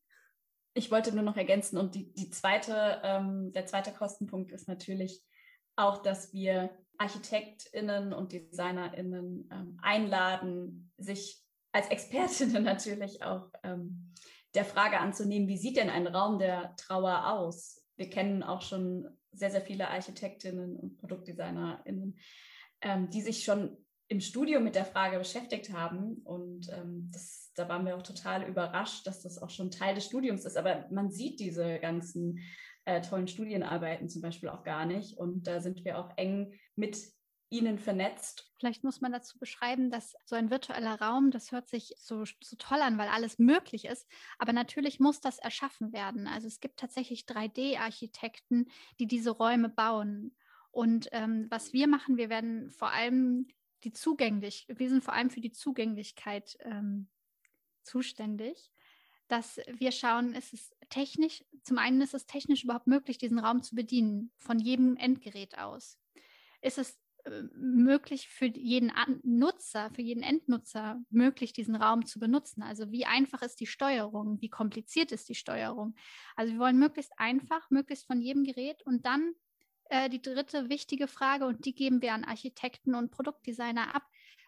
[0.73, 5.23] Ich wollte nur noch ergänzen und die, die zweite, ähm, der zweite Kostenpunkt ist natürlich
[5.75, 14.13] auch, dass wir ArchitektInnen und DesignerInnen ähm, einladen, sich als Expertinnen natürlich auch ähm,
[14.53, 17.81] der Frage anzunehmen, wie sieht denn ein Raum der Trauer aus?
[17.95, 22.17] Wir kennen auch schon sehr, sehr viele Architektinnen und ProduktdesignerInnen,
[22.81, 26.15] ähm, die sich schon im Studium mit der Frage beschäftigt haben.
[26.23, 30.05] Und ähm, das, da waren wir auch total überrascht, dass das auch schon Teil des
[30.05, 30.57] Studiums ist.
[30.57, 32.39] Aber man sieht diese ganzen
[32.85, 35.17] äh, tollen Studienarbeiten zum Beispiel auch gar nicht.
[35.17, 36.97] Und da sind wir auch eng mit
[37.49, 38.51] ihnen vernetzt.
[38.57, 42.55] Vielleicht muss man dazu beschreiben, dass so ein virtueller Raum, das hört sich so, so
[42.57, 44.07] toll an, weil alles möglich ist.
[44.37, 46.27] Aber natürlich muss das erschaffen werden.
[46.27, 48.67] Also es gibt tatsächlich 3D-Architekten,
[48.99, 50.35] die diese Räume bauen.
[50.71, 53.47] Und ähm, was wir machen, wir werden vor allem
[53.83, 57.07] die zugänglich, wir sind vor allem für die Zugänglichkeit ähm,
[57.83, 58.71] zuständig,
[59.27, 63.61] dass wir schauen, ist es technisch, zum einen ist es technisch überhaupt möglich, diesen Raum
[63.61, 65.97] zu bedienen, von jedem Endgerät aus.
[66.61, 66.99] Ist es
[67.55, 72.63] möglich für jeden An Nutzer, für jeden Endnutzer möglich, diesen Raum zu benutzen?
[72.63, 74.41] Also wie einfach ist die Steuerung?
[74.41, 75.95] Wie kompliziert ist die Steuerung?
[76.35, 79.33] Also wir wollen möglichst einfach, möglichst von jedem Gerät und dann
[79.89, 84.03] äh, die dritte wichtige Frage und die geben wir an Architekten und Produktdesigner ab.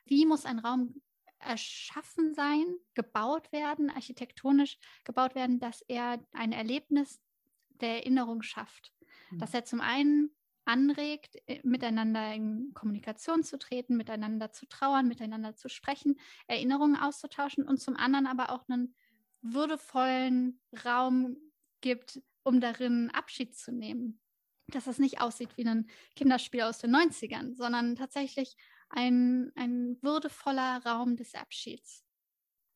[0.06, 1.02] Wie muss ein Raum
[1.39, 7.22] erschaffen sein, gebaut werden, architektonisch gebaut werden, dass er ein Erlebnis
[7.70, 8.94] der Erinnerung schafft?
[9.32, 9.39] Mhm.
[9.39, 10.32] Dass er zum einen
[10.65, 17.67] anregt, äh, miteinander in Kommunikation zu treten, miteinander zu trauern, miteinander zu sprechen, Erinnerungen auszutauschen
[17.67, 18.95] und zum anderen aber auch einen
[19.41, 21.38] würdevollen Raum
[21.82, 24.19] gibt, um darin Abschied zu nehmen.
[24.67, 28.56] Dass es nicht aussieht wie ein Kinderspiel aus den 90ern, sondern tatsächlich
[28.89, 32.06] ein, ein würdevoller Raum des Abschieds.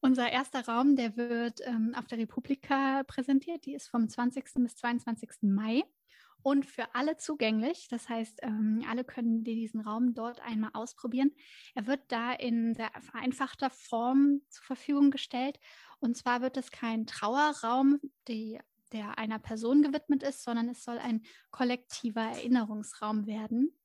[0.02, 3.66] Unser erster Raum, der wird ähm, auf der Republika präsentiert.
[3.66, 4.46] Die ist vom 20.
[4.56, 5.30] bis 22.
[5.42, 5.84] Mai
[6.46, 7.88] und für alle zugänglich.
[7.90, 11.32] Das heißt, ähm, alle können diesen Raum dort einmal ausprobieren.
[11.74, 15.60] Er wird da in sehr vereinfachter Form zur Verfügung gestellt.
[15.98, 18.60] Und zwar wird es kein Trauerraum, die,
[18.92, 23.76] der einer Person gewidmet ist, sondern es soll ein kollektiver Erinnerungsraum werden,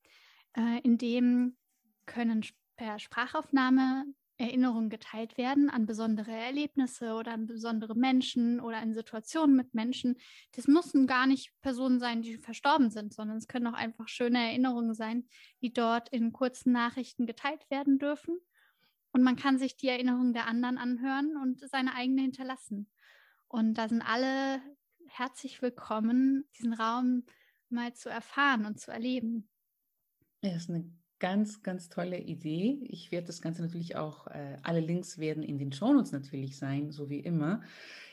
[0.55, 1.57] äh, in dem
[2.05, 2.45] können
[2.75, 4.05] per Sprachaufnahme
[4.41, 10.17] Erinnerungen geteilt werden an besondere Erlebnisse oder an besondere Menschen oder an Situationen mit Menschen.
[10.53, 14.39] Das müssen gar nicht Personen sein, die verstorben sind, sondern es können auch einfach schöne
[14.39, 15.27] Erinnerungen sein,
[15.61, 18.39] die dort in kurzen Nachrichten geteilt werden dürfen.
[19.11, 22.89] Und man kann sich die Erinnerungen der anderen anhören und seine eigene hinterlassen.
[23.47, 24.61] Und da sind alle
[25.07, 27.25] herzlich willkommen, diesen Raum
[27.69, 29.49] mal zu erfahren und zu erleben.
[30.41, 30.89] Ja, ist eine
[31.21, 32.79] ganz, ganz tolle Idee.
[32.89, 36.91] Ich werde das Ganze natürlich auch, äh, alle Links werden in den Shownotes natürlich sein,
[36.91, 37.61] so wie immer.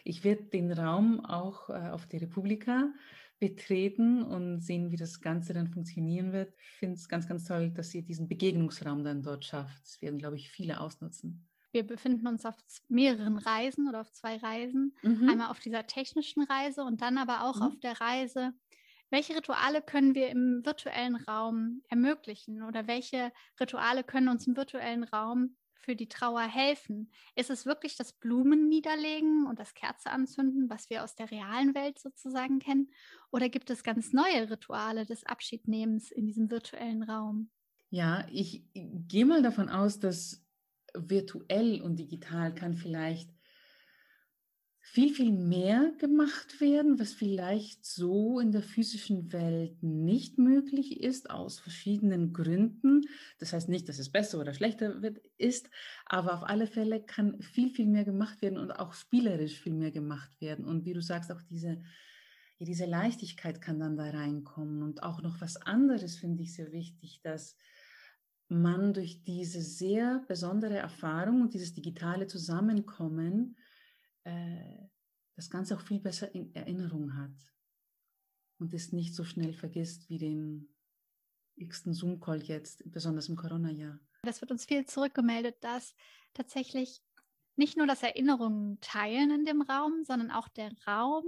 [0.05, 2.93] Ich werde den Raum auch äh, auf der Republika
[3.41, 6.53] betreten und sehen, wie das Ganze dann funktionieren wird.
[6.61, 9.83] Ich finde es ganz, ganz toll, dass ihr diesen Begegnungsraum dann dort schafft.
[9.83, 11.49] Das werden, glaube ich, viele ausnutzen.
[11.73, 12.57] Wir befinden uns auf
[12.89, 14.95] mehreren Reisen oder auf zwei Reisen.
[15.03, 15.31] Mhm.
[15.31, 17.63] Einmal auf dieser technischen Reise und dann aber auch mhm.
[17.63, 18.53] auf der Reise
[19.11, 25.05] welche Rituale können wir im virtuellen Raum ermöglichen oder welche Rituale können uns im virtuellen
[25.05, 27.11] Raum für die Trauer helfen?
[27.35, 31.75] Ist es wirklich das Blumen niederlegen und das Kerze anzünden, was wir aus der realen
[31.75, 32.91] Welt sozusagen kennen?
[33.31, 37.51] Oder gibt es ganz neue Rituale des Abschiednehmens in diesem virtuellen Raum?
[37.91, 40.45] Ja, ich gehe mal davon aus, dass
[40.95, 43.31] virtuell und digital kann vielleicht
[44.91, 51.29] viel, viel mehr gemacht werden, was vielleicht so in der physischen Welt nicht möglich ist,
[51.29, 53.03] aus verschiedenen Gründen.
[53.39, 55.69] Das heißt nicht, dass es besser oder schlechter wird, ist,
[56.07, 59.91] aber auf alle Fälle kann viel, viel mehr gemacht werden und auch spielerisch viel mehr
[59.91, 60.65] gemacht werden.
[60.65, 61.83] Und wie du sagst, auch diese,
[62.59, 64.83] diese Leichtigkeit kann dann da reinkommen.
[64.83, 67.57] Und auch noch was anderes finde ich sehr wichtig, dass
[68.49, 73.57] man durch diese sehr besondere Erfahrung und dieses digitale Zusammenkommen,
[74.29, 74.89] äh,
[75.37, 77.37] das Ganze auch viel besser in Erinnerung hat
[78.59, 80.75] und es nicht so schnell vergisst wie den
[81.57, 83.99] x-ten Zoom-Call jetzt, besonders im Corona-Jahr.
[84.23, 85.95] Das wird uns viel zurückgemeldet, dass
[86.35, 87.03] tatsächlich
[87.57, 91.25] nicht nur das Erinnerungen teilen in dem Raum, sondern auch der Raum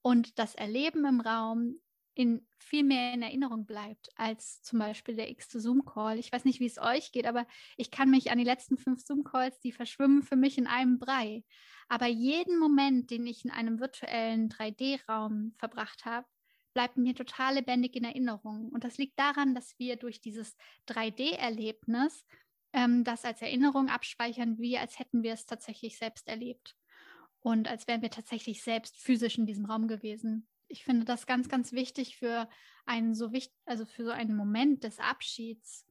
[0.00, 1.80] und das Erleben im Raum
[2.14, 6.18] in viel mehr in Erinnerung bleibt als zum Beispiel der x-te Zoom-Call.
[6.18, 7.46] Ich weiß nicht, wie es euch geht, aber
[7.76, 11.44] ich kann mich an die letzten fünf Zoom-Calls, die verschwimmen für mich in einem Brei.
[11.88, 16.26] Aber jeden Moment, den ich in einem virtuellen 3D-Raum verbracht habe,
[16.74, 18.70] bleibt mir total lebendig in Erinnerung.
[18.70, 20.56] Und das liegt daran, dass wir durch dieses
[20.88, 22.24] 3D-Erlebnis
[22.72, 26.74] ähm, das als Erinnerung abspeichern, wie als hätten wir es tatsächlich selbst erlebt.
[27.40, 31.48] Und als wären wir tatsächlich selbst physisch in diesem Raum gewesen ich finde das ganz,
[31.48, 32.48] ganz wichtig für
[32.86, 35.86] einen so wichtig, also für so einen Moment des Abschieds,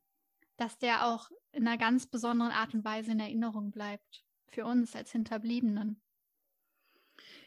[0.57, 4.25] dass der auch in einer ganz besonderen Art und Weise in Erinnerung bleibt.
[4.47, 6.01] Für uns als Hinterbliebenen.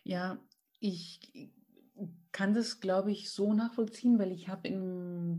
[0.05, 0.39] Ja,
[0.81, 1.21] ich
[2.33, 4.71] kann das, glaube ich, so nachvollziehen, weil ich habe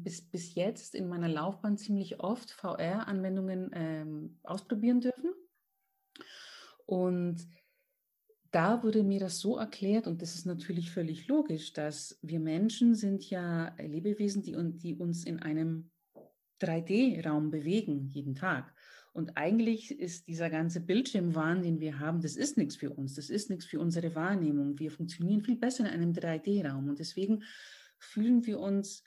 [0.03, 5.33] bis, bis jetzt in meiner Laufbahn ziemlich oft VR-Anwendungen ähm, ausprobieren dürfen.
[6.85, 7.47] Und
[8.55, 12.95] da wurde mir das so erklärt, und das ist natürlich völlig logisch, dass wir Menschen
[12.95, 15.91] sind ja Lebewesen, die, die uns in einem
[16.61, 18.73] 3D-Raum bewegen, jeden Tag.
[19.11, 23.29] Und eigentlich ist dieser ganze Bildschirmwahn, den wir haben, das ist nichts für uns, das
[23.29, 24.79] ist nichts für unsere Wahrnehmung.
[24.79, 26.87] Wir funktionieren viel besser in einem 3D-Raum.
[26.87, 27.43] Und deswegen
[27.99, 29.03] fühlen wir uns,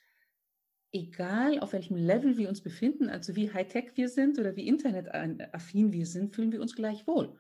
[0.93, 5.91] egal auf welchem Level wir uns befinden, also wie high-tech wir sind oder wie internetaffin
[5.91, 7.35] wir sind, fühlen wir uns gleich wohl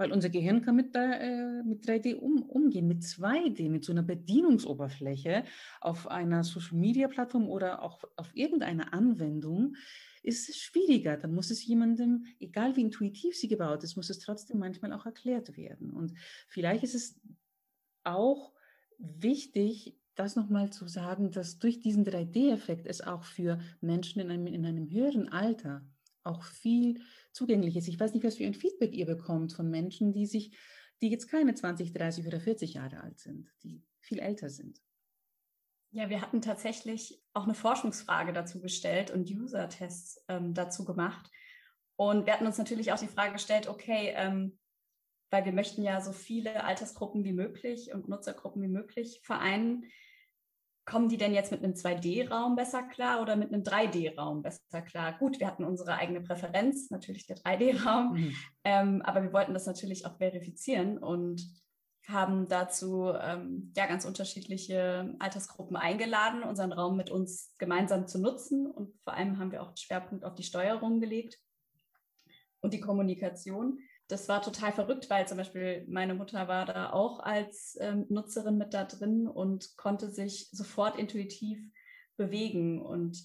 [0.00, 4.02] weil unser Gehirn kann mit, äh, mit 3D um, umgehen, mit 2D, mit so einer
[4.02, 5.44] Bedienungsoberfläche
[5.82, 9.76] auf einer Social-Media-Plattform oder auch auf irgendeiner Anwendung,
[10.22, 11.18] ist es schwieriger.
[11.18, 15.04] Dann muss es jemandem, egal wie intuitiv sie gebaut ist, muss es trotzdem manchmal auch
[15.04, 15.90] erklärt werden.
[15.90, 16.14] Und
[16.48, 17.20] vielleicht ist es
[18.02, 18.54] auch
[18.96, 24.46] wichtig, das nochmal zu sagen, dass durch diesen 3D-Effekt es auch für Menschen in einem,
[24.46, 25.84] in einem höheren Alter
[26.24, 27.88] auch viel zugänglich ist.
[27.88, 30.56] Ich weiß nicht, was für ein Feedback ihr bekommt von Menschen, die sich,
[31.00, 34.80] die jetzt keine 20, 30 oder 40 Jahre alt sind, die viel älter sind.
[35.92, 41.28] Ja, wir hatten tatsächlich auch eine Forschungsfrage dazu gestellt und User-Tests ähm, dazu gemacht.
[41.96, 44.58] Und wir hatten uns natürlich auch die Frage gestellt, okay, ähm,
[45.30, 49.84] weil wir möchten ja so viele Altersgruppen wie möglich und Nutzergruppen wie möglich vereinen,
[50.90, 55.16] kommen die denn jetzt mit einem 2D-Raum besser klar oder mit einem 3D-Raum besser klar?
[55.18, 58.36] Gut, wir hatten unsere eigene Präferenz, natürlich der 3D-Raum, mhm.
[58.64, 61.42] ähm, aber wir wollten das natürlich auch verifizieren und
[62.08, 68.66] haben dazu ähm, ja ganz unterschiedliche Altersgruppen eingeladen, unseren Raum mit uns gemeinsam zu nutzen
[68.66, 71.38] und vor allem haben wir auch Schwerpunkt auf die Steuerung gelegt
[72.60, 73.78] und die Kommunikation
[74.10, 78.58] das war total verrückt, weil zum Beispiel meine Mutter war da auch als ähm, Nutzerin
[78.58, 81.58] mit da drin und konnte sich sofort intuitiv
[82.16, 82.82] bewegen.
[82.82, 83.22] Und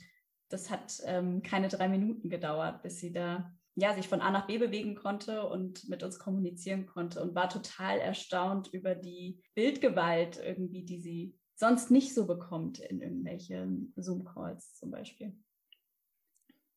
[0.49, 4.47] das hat ähm, keine drei Minuten gedauert, bis sie da ja, sich von A nach
[4.47, 10.39] B bewegen konnte und mit uns kommunizieren konnte und war total erstaunt über die Bildgewalt
[10.41, 15.37] irgendwie, die sie sonst nicht so bekommt in irgendwelchen Zoom-Calls zum Beispiel.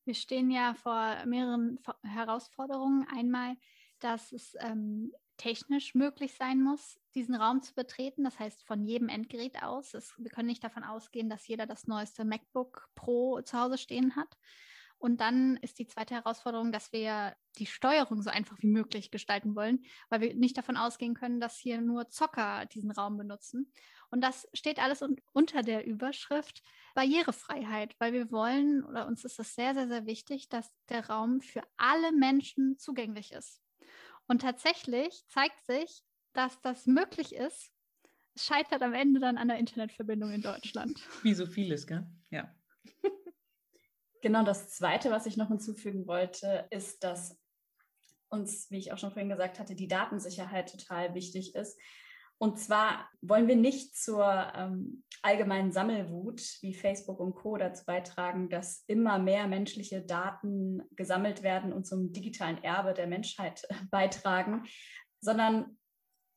[0.03, 3.05] Wir stehen ja vor mehreren Herausforderungen.
[3.15, 3.55] Einmal
[3.99, 8.23] dass es ähm, technisch möglich sein muss, diesen Raum zu betreten.
[8.23, 9.93] Das heißt, von jedem Endgerät aus.
[9.93, 14.15] Es, wir können nicht davon ausgehen, dass jeder das neueste MacBook Pro zu Hause stehen
[14.15, 14.37] hat.
[14.99, 19.55] Und dann ist die zweite Herausforderung, dass wir die Steuerung so einfach wie möglich gestalten
[19.55, 23.71] wollen, weil wir nicht davon ausgehen können, dass hier nur Zocker diesen Raum benutzen.
[24.11, 26.61] Und das steht alles un unter der Überschrift
[26.95, 31.39] Barrierefreiheit, weil wir wollen oder uns ist es sehr, sehr, sehr wichtig, dass der Raum
[31.39, 33.61] für alle Menschen zugänglich ist.
[34.29, 37.71] Und tatsächlich zeigt sich, dass das möglich ist.
[38.35, 41.01] Es scheitert am Ende dann an der Internetverbindung in Deutschland.
[41.23, 42.07] Wie so vieles, gell?
[42.29, 42.55] Ja.
[44.21, 47.39] Genau, das Zweite, was ich noch hinzufügen wollte, ist, dass
[48.27, 51.79] uns, wie ich auch schon vorhin gesagt hatte, die Datensicherheit total wichtig ist.
[52.41, 54.25] Und zwar wollen wir nicht zur
[54.55, 57.57] ähm, allgemeinen Sammelwut wie Facebook und Co.
[57.57, 63.67] dazu beitragen, dass immer mehr menschliche Daten gesammelt werden und zum digitalen Erbe der Menschheit
[63.91, 64.63] beitragen,
[65.19, 65.77] sondern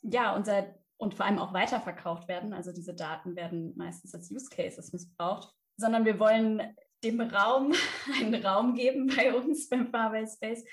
[0.02, 2.52] ja, unser und vor allem auch weiterverkauft werden.
[2.52, 6.62] Also diese Daten werden meistens als Use Cases missbraucht, sondern wir wollen
[7.02, 7.72] dem Raum
[8.20, 10.64] einen Raum geben bei uns beim Farway Space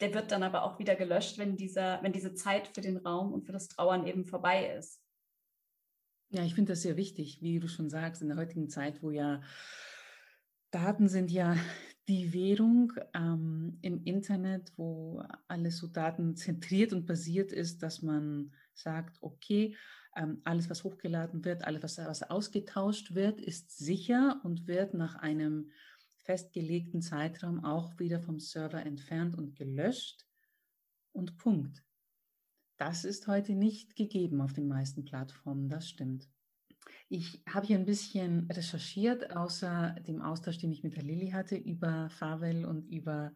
[0.00, 3.32] der wird dann aber auch wieder gelöscht, wenn, dieser, wenn diese Zeit für den Raum
[3.32, 5.02] und für das Trauern eben vorbei ist.
[6.30, 9.10] Ja, ich finde das sehr wichtig, wie du schon sagst, in der heutigen Zeit, wo
[9.10, 9.40] ja
[10.70, 11.56] Daten sind ja
[12.08, 19.16] die Währung ähm, im Internet, wo alles so datenzentriert und basiert ist, dass man sagt,
[19.22, 19.76] okay,
[20.16, 25.16] ähm, alles, was hochgeladen wird, alles, was, was ausgetauscht wird, ist sicher und wird nach
[25.16, 25.70] einem
[26.26, 30.26] festgelegten Zeitraum auch wieder vom Server entfernt und gelöscht
[31.12, 31.84] und Punkt.
[32.76, 36.28] Das ist heute nicht gegeben auf den meisten Plattformen, das stimmt.
[37.08, 41.56] Ich habe hier ein bisschen recherchiert, außer dem Austausch, den ich mit der Lilly hatte
[41.56, 43.32] über Favel und über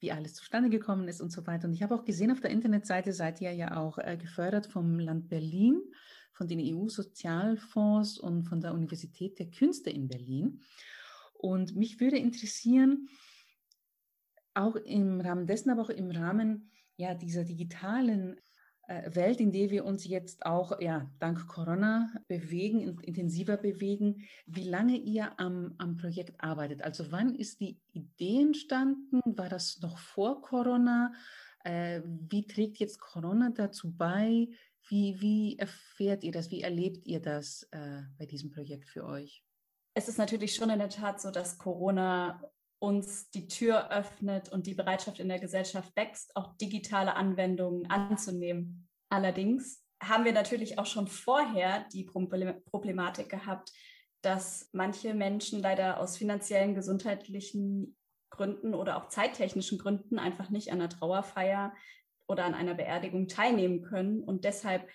[0.00, 1.66] wie alles zustande gekommen ist und so weiter.
[1.66, 4.98] Und ich habe auch gesehen, auf der Internetseite seid ihr ja auch äh, gefördert vom
[4.98, 5.80] Land Berlin,
[6.32, 10.60] von den EU-Sozialfonds und von der Universität der Künste in Berlin.
[11.38, 13.08] Und mich würde interessieren,
[14.54, 18.40] auch im Rahmen dessen, aber auch im Rahmen ja, dieser digitalen
[18.88, 24.64] äh, Welt, in der wir uns jetzt auch ja, dank Corona bewegen, intensiver bewegen, wie
[24.64, 26.82] lange ihr am, am Projekt arbeitet.
[26.82, 29.20] Also wann ist die Idee entstanden?
[29.24, 31.12] War das noch vor Corona?
[31.64, 34.48] Äh, wie trägt jetzt Corona dazu bei?
[34.88, 36.50] Wie, wie erfährt ihr das?
[36.50, 39.44] Wie erlebt ihr das äh, bei diesem Projekt für euch?
[39.98, 42.40] Es ist natürlich schon in der Tat so, dass Corona
[42.78, 48.88] uns die Tür öffnet und die Bereitschaft in der Gesellschaft wächst, auch digitale Anwendungen anzunehmen.
[49.08, 53.72] Allerdings haben wir natürlich auch schon vorher die Problematik gehabt,
[54.22, 57.96] dass manche Menschen leider aus finanziellen, gesundheitlichen
[58.30, 61.74] Gründen oder auch zeittechnischen Gründen einfach nicht an einer Trauerfeier
[62.28, 64.22] oder an einer Beerdigung teilnehmen können.
[64.22, 64.88] Und deshalb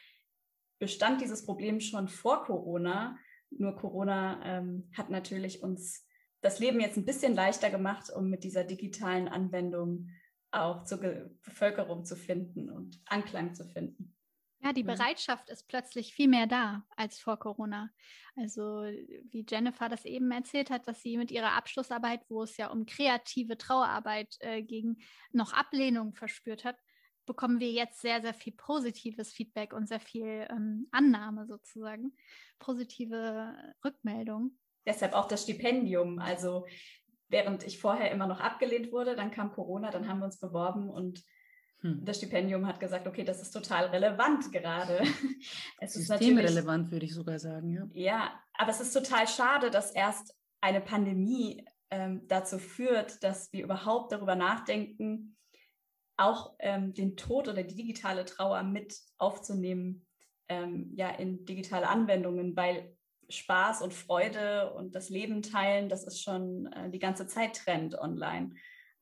[0.79, 3.17] bestand dieses Problem schon vor Corona
[3.57, 6.07] nur Corona ähm, hat natürlich uns
[6.41, 10.09] das Leben jetzt ein bisschen leichter gemacht, um mit dieser digitalen Anwendung
[10.51, 14.15] auch zur Ge Bevölkerung zu finden und Anklang zu finden.
[14.63, 17.89] Ja, die Bereitschaft ist plötzlich viel mehr da als vor Corona.
[18.37, 22.67] Also wie Jennifer das eben erzählt hat, dass sie mit ihrer Abschlussarbeit, wo es ja
[22.71, 25.01] um kreative Trauerarbeit äh, ging,
[25.33, 26.77] noch Ablehnung verspürt hat,
[27.25, 32.15] bekommen wir jetzt sehr, sehr viel positives Feedback und sehr viel ähm, Annahme sozusagen,
[32.59, 34.57] positive Rückmeldung.
[34.85, 36.19] Deshalb auch das Stipendium.
[36.19, 36.65] Also
[37.29, 40.89] während ich vorher immer noch abgelehnt wurde, dann kam Corona, dann haben wir uns beworben
[40.89, 41.23] und
[41.79, 42.03] hm.
[42.05, 45.01] das Stipendium hat gesagt, okay, das ist total relevant gerade.
[45.79, 47.69] Es ist systemrelevant, würde ich sogar sagen.
[47.71, 47.87] Ja.
[47.93, 53.63] ja, aber es ist total schade, dass erst eine Pandemie ähm, dazu führt, dass wir
[53.63, 55.35] überhaupt darüber nachdenken,
[56.23, 60.05] auch ähm, den Tod oder die digitale Trauer mit aufzunehmen,
[60.47, 62.95] ähm, ja, in digitale Anwendungen, weil
[63.29, 67.95] Spaß und Freude und das Leben teilen, das ist schon äh, die ganze Zeit Trend
[67.95, 68.53] online.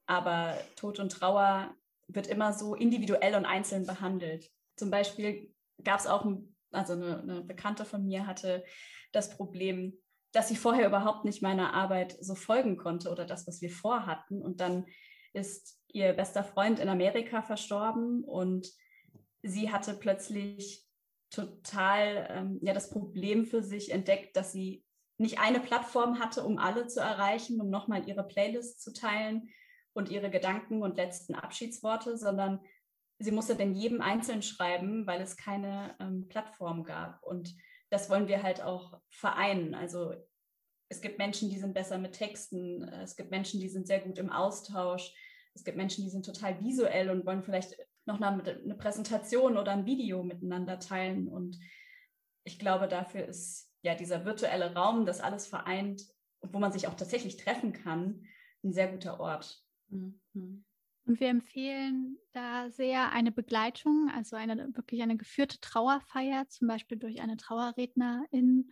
[0.05, 1.73] Aber Tod und Trauer
[2.07, 4.49] wird immer so individuell und einzeln behandelt.
[4.75, 5.53] Zum Beispiel
[5.83, 6.25] gab es auch,
[6.71, 8.63] also eine, eine Bekannte von mir hatte
[9.11, 9.93] das Problem,
[10.31, 14.41] dass sie vorher überhaupt nicht meiner Arbeit so folgen konnte oder das, was wir vorhatten.
[14.41, 14.85] Und dann
[15.33, 18.67] ist ihr bester Freund in Amerika verstorben und
[19.43, 20.85] sie hatte plötzlich
[21.29, 24.83] total ähm, ja das Problem für sich entdeckt, dass sie
[25.17, 29.49] nicht eine Plattform hatte, um alle zu erreichen, um nochmal ihre Playlist zu teilen
[29.93, 32.59] und ihre Gedanken und letzten Abschiedsworte, sondern
[33.19, 37.21] sie musste denn jedem einzeln schreiben, weil es keine ähm, Plattform gab.
[37.23, 37.55] Und
[37.89, 39.75] das wollen wir halt auch vereinen.
[39.75, 40.13] Also
[40.91, 44.17] es gibt Menschen, die sind besser mit Texten, es gibt Menschen, die sind sehr gut
[44.17, 45.13] im Austausch,
[45.53, 49.71] es gibt Menschen, die sind total visuell und wollen vielleicht noch eine, eine Präsentation oder
[49.71, 51.29] ein Video miteinander teilen.
[51.29, 51.57] Und
[52.43, 56.03] ich glaube, dafür ist ja dieser virtuelle Raum, das alles vereint,
[56.41, 58.25] wo man sich auch tatsächlich treffen kann,
[58.61, 59.63] ein sehr guter Ort.
[59.87, 60.65] Mhm.
[61.05, 66.97] Und wir empfehlen da sehr eine Begleitung, also eine wirklich eine geführte Trauerfeier, zum Beispiel
[66.97, 68.71] durch eine Trauerrednerin,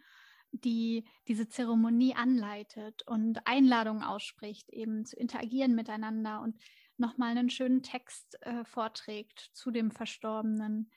[0.51, 6.57] die diese Zeremonie anleitet und Einladungen ausspricht, eben zu interagieren miteinander und
[6.97, 10.91] nochmal einen schönen Text äh, vorträgt zu dem Verstorbenen.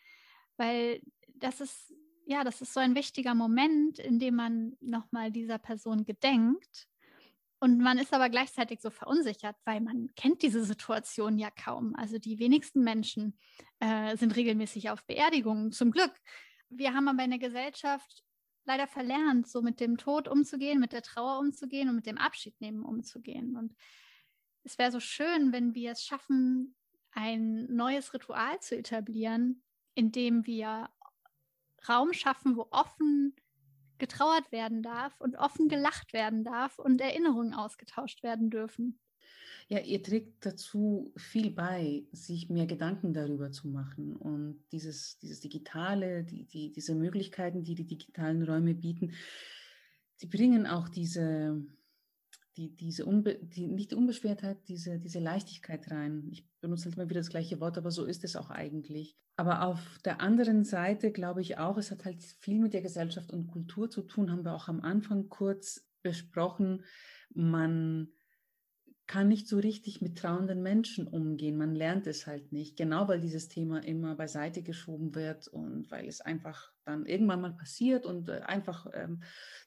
[0.56, 1.00] Weil
[1.34, 1.94] das ist,
[2.26, 6.88] ja, das ist so ein wichtiger Moment, in dem man nochmal dieser Person gedenkt
[7.62, 11.94] und man ist aber gleichzeitig so verunsichert, weil man kennt diese Situation ja kaum.
[11.94, 13.38] Also die wenigsten Menschen
[13.78, 16.10] äh, sind regelmäßig auf Beerdigungen, zum Glück.
[16.70, 18.24] Wir haben aber in der Gesellschaft
[18.64, 22.82] leider verlernt, so mit dem Tod umzugehen, mit der Trauer umzugehen und mit dem Abschiednehmen
[22.82, 23.56] umzugehen.
[23.56, 23.74] Und
[24.64, 26.74] es wäre so schön, wenn wir es schaffen,
[27.12, 29.62] ein neues Ritual zu etablieren,
[29.94, 30.88] in dem wir
[31.88, 33.34] Raum schaffen, wo offen
[33.98, 38.98] getrauert werden darf und offen gelacht werden darf und Erinnerungen ausgetauscht werden dürfen.
[39.68, 44.16] Ja, ihr trägt dazu viel bei, sich mehr Gedanken darüber zu machen.
[44.16, 49.12] Und dieses, dieses Digitale, die, die, diese Möglichkeiten, die die digitalen Räume bieten,
[50.20, 51.64] die bringen auch diese,
[52.56, 56.28] die, diese Unbe die, nicht Unbeschwertheit, diese, diese Leichtigkeit rein.
[56.30, 59.16] Ich benutze halt immer wieder das gleiche Wort, aber so ist es auch eigentlich.
[59.36, 63.32] Aber auf der anderen Seite glaube ich auch, es hat halt viel mit der Gesellschaft
[63.32, 66.84] und Kultur zu tun, haben wir auch am Anfang kurz besprochen.
[67.34, 68.08] Man
[69.06, 71.56] kann nicht so richtig mit trauenden Menschen umgehen.
[71.56, 76.06] Man lernt es halt nicht, genau weil dieses Thema immer beiseite geschoben wird und weil
[76.06, 79.22] es einfach dann irgendwann mal passiert und äh, einfach ähm,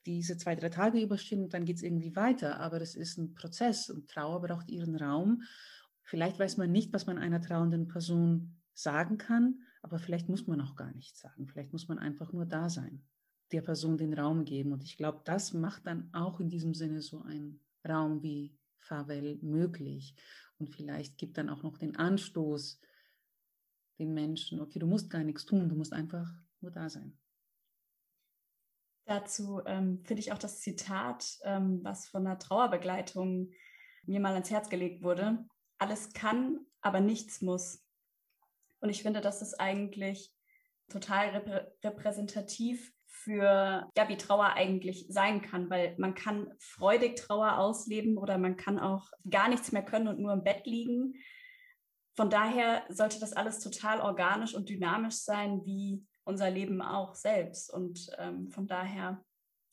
[0.06, 2.60] diese zwei, drei Tage überstehen und dann geht es irgendwie weiter.
[2.60, 5.44] Aber es ist ein Prozess und Trauer braucht ihren Raum.
[6.02, 10.62] Vielleicht weiß man nicht, was man einer trauenden Person sagen kann, aber vielleicht muss man
[10.62, 11.48] auch gar nichts sagen.
[11.48, 13.04] Vielleicht muss man einfach nur da sein,
[13.52, 14.72] der Person den Raum geben.
[14.72, 19.38] Und ich glaube, das macht dann auch in diesem Sinne so einen Raum wie Favel
[19.42, 20.16] möglich.
[20.58, 22.80] Und vielleicht gibt dann auch noch den Anstoß
[24.00, 26.30] den Menschen, okay, du musst gar nichts tun, du musst einfach
[26.62, 27.18] nur da sein.
[29.06, 33.52] Dazu ähm, finde ich auch das Zitat, ähm, was von der Trauerbegleitung
[34.04, 35.46] mir mal ans Herz gelegt wurde.
[35.78, 37.84] Alles kann, aber nichts muss.
[38.80, 40.34] Und ich finde, das ist eigentlich
[40.90, 42.95] total reprä repräsentativ
[43.26, 48.56] für, ja, wie Trauer eigentlich sein kann, weil man kann freudig Trauer ausleben oder man
[48.56, 51.16] kann auch gar nichts mehr können und nur im Bett liegen.
[52.16, 57.74] Von daher sollte das alles total organisch und dynamisch sein, wie unser Leben auch selbst.
[57.74, 59.24] Und ähm, von daher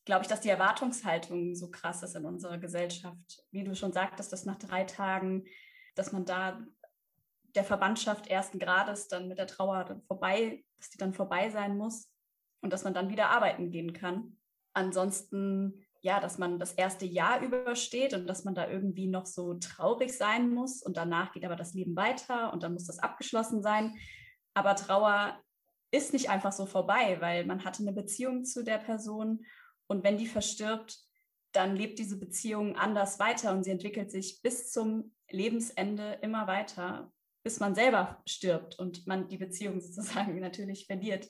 [0.06, 3.44] glaube ich, dass die Erwartungshaltung so krass ist in unserer Gesellschaft.
[3.50, 5.44] Wie du schon sagtest, dass nach drei Tagen,
[5.94, 6.58] dass man da
[7.54, 12.11] der Verwandtschaft ersten Grades dann mit der Trauer vorbei, dass die dann vorbei sein muss
[12.62, 14.38] und dass man dann wieder arbeiten gehen kann.
[14.72, 19.54] Ansonsten, ja, dass man das erste Jahr übersteht und dass man da irgendwie noch so
[19.54, 23.62] traurig sein muss und danach geht aber das Leben weiter und dann muss das abgeschlossen
[23.62, 23.94] sein.
[24.54, 25.38] Aber Trauer
[25.90, 29.44] ist nicht einfach so vorbei, weil man hatte eine Beziehung zu der Person
[29.86, 30.98] und wenn die verstirbt,
[31.52, 37.12] dann lebt diese Beziehung anders weiter und sie entwickelt sich bis zum Lebensende immer weiter,
[37.42, 41.28] bis man selber stirbt und man die Beziehung sozusagen natürlich verliert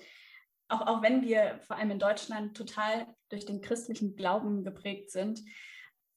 [0.73, 5.43] auch, auch wenn wir vor allem in Deutschland total durch den christlichen Glauben geprägt sind,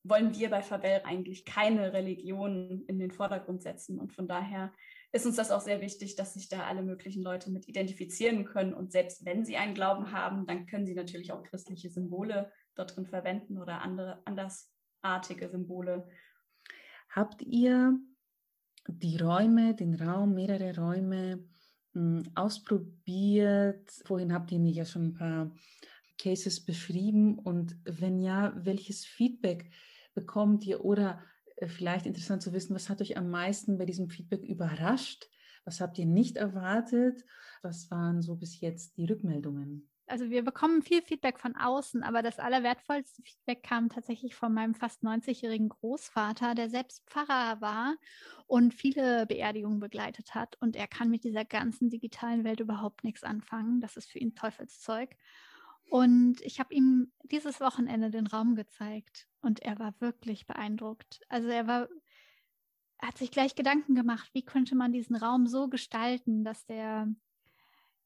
[0.04, 4.00] wollen wir bei Fabel eigentlich keine Religion in den Vordergrund setzen.
[4.00, 4.72] Und von daher
[5.12, 8.74] ist uns das auch sehr wichtig, dass sich da alle möglichen Leute mit identifizieren können.
[8.74, 12.96] Und selbst wenn sie einen Glauben haben, dann können sie natürlich auch christliche Symbole dort
[12.96, 16.08] drin verwenden oder andere andersartige Symbole.
[17.10, 17.98] Habt ihr
[18.88, 21.48] die Räume, den Raum, mehrere Räume
[22.36, 23.90] ausprobiert?
[24.06, 25.52] Vorhin habt ihr mir ja schon ein paar
[26.18, 27.40] Cases beschrieben?
[27.40, 29.72] Und wenn ja, welches Feedback
[30.14, 30.84] bekommt ihr?
[30.84, 31.22] Oder
[31.58, 35.28] äh, vielleicht interessant zu wissen, was hat euch am meisten bei diesem Feedback überrascht?
[35.66, 37.26] Was habt ihr nicht erwartet?
[37.62, 39.90] Was waren so bis jetzt die Rückmeldungen?
[40.08, 44.76] Also wir bekommen viel Feedback von außen, aber das allerwertvollste Feedback kam tatsächlich von meinem
[44.76, 47.96] fast 90-jährigen Großvater, der selbst Pfarrer war
[48.48, 50.58] und viele Beerdigungen begleitet hat.
[50.62, 53.82] Und er kann mit dieser ganzen digitalen Welt überhaupt nichts anfangen.
[53.82, 55.16] Das ist für ihn Teufelszeug.
[55.90, 61.22] Und ich habe ihm dieses Wochenende den Raum gezeigt und er war wirklich beeindruckt.
[61.30, 61.88] Also er war,
[63.00, 67.08] er hat sich gleich Gedanken gemacht, wie könnte man diesen Raum so gestalten, dass der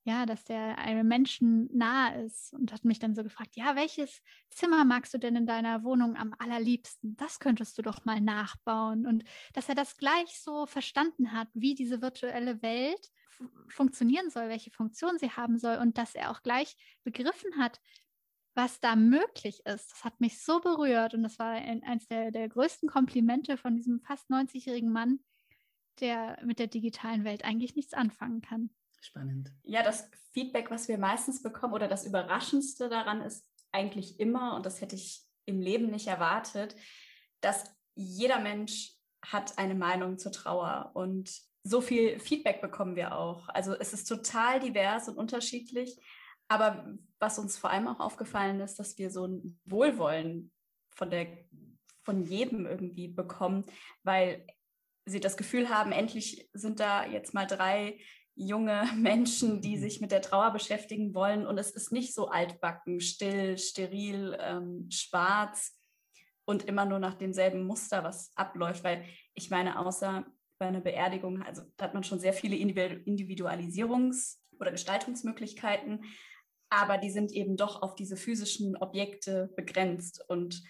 [0.04, 4.22] ja, dass der einem Menschen nahe ist und hat mich dann so gefragt, ja, welches
[4.50, 7.16] Zimmer magst du denn in deiner Wohnung am allerliebsten?
[7.18, 9.06] Das könntest du doch mal nachbauen.
[9.06, 9.24] Und
[9.54, 13.12] dass er das gleich so verstanden hat, wie diese virtuelle Welt
[13.68, 17.80] funktionieren soll, welche Funktion sie haben soll und dass er auch gleich begriffen hat,
[18.56, 19.92] was da möglich ist.
[19.92, 23.76] Das hat mich so berührt und das war ein, eines der, der größten Komplimente von
[23.76, 25.20] diesem fast 90-jährigen Mann,
[26.00, 28.70] der mit der digitalen Welt eigentlich nichts anfangen kann.
[29.02, 29.52] Spannend.
[29.64, 34.66] Ja, das Feedback, was wir meistens bekommen oder das Überraschendste daran ist eigentlich immer, und
[34.66, 36.76] das hätte ich im Leben nicht erwartet,
[37.42, 37.64] dass
[37.96, 38.94] jeder Mensch
[39.26, 41.32] hat eine Meinung zur Trauer und
[41.64, 43.50] so viel Feedback bekommen wir auch.
[43.50, 46.00] Also es ist total divers und unterschiedlich.
[46.48, 50.52] Aber was uns vor allem auch aufgefallen ist, dass wir so ein Wohlwollen
[50.96, 51.28] von der
[52.04, 53.66] von jedem irgendwie bekommen,
[54.04, 54.48] weil
[55.06, 58.00] sie das Gefühl haben, endlich sind da jetzt mal drei
[58.40, 59.82] junge Menschen, die mhm.
[59.82, 61.46] sich mit der Trauer beschäftigen wollen.
[61.46, 65.78] Und es ist nicht so altbacken, still, steril, ähm, schwarz
[66.46, 68.84] und immer nur nach demselben Muster, was abläuft.
[68.84, 70.26] Weil ich meine, außer
[70.58, 76.04] bei einer Beerdigung, also da hat man schon sehr viele Individualisierungs- oder Gestaltungsmöglichkeiten,
[76.70, 80.24] aber die sind eben doch auf diese physischen Objekte begrenzt.
[80.28, 80.64] Und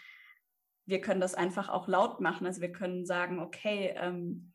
[0.85, 2.45] wir können das einfach auch laut machen.
[2.45, 4.48] Also wir können sagen, okay, ähm,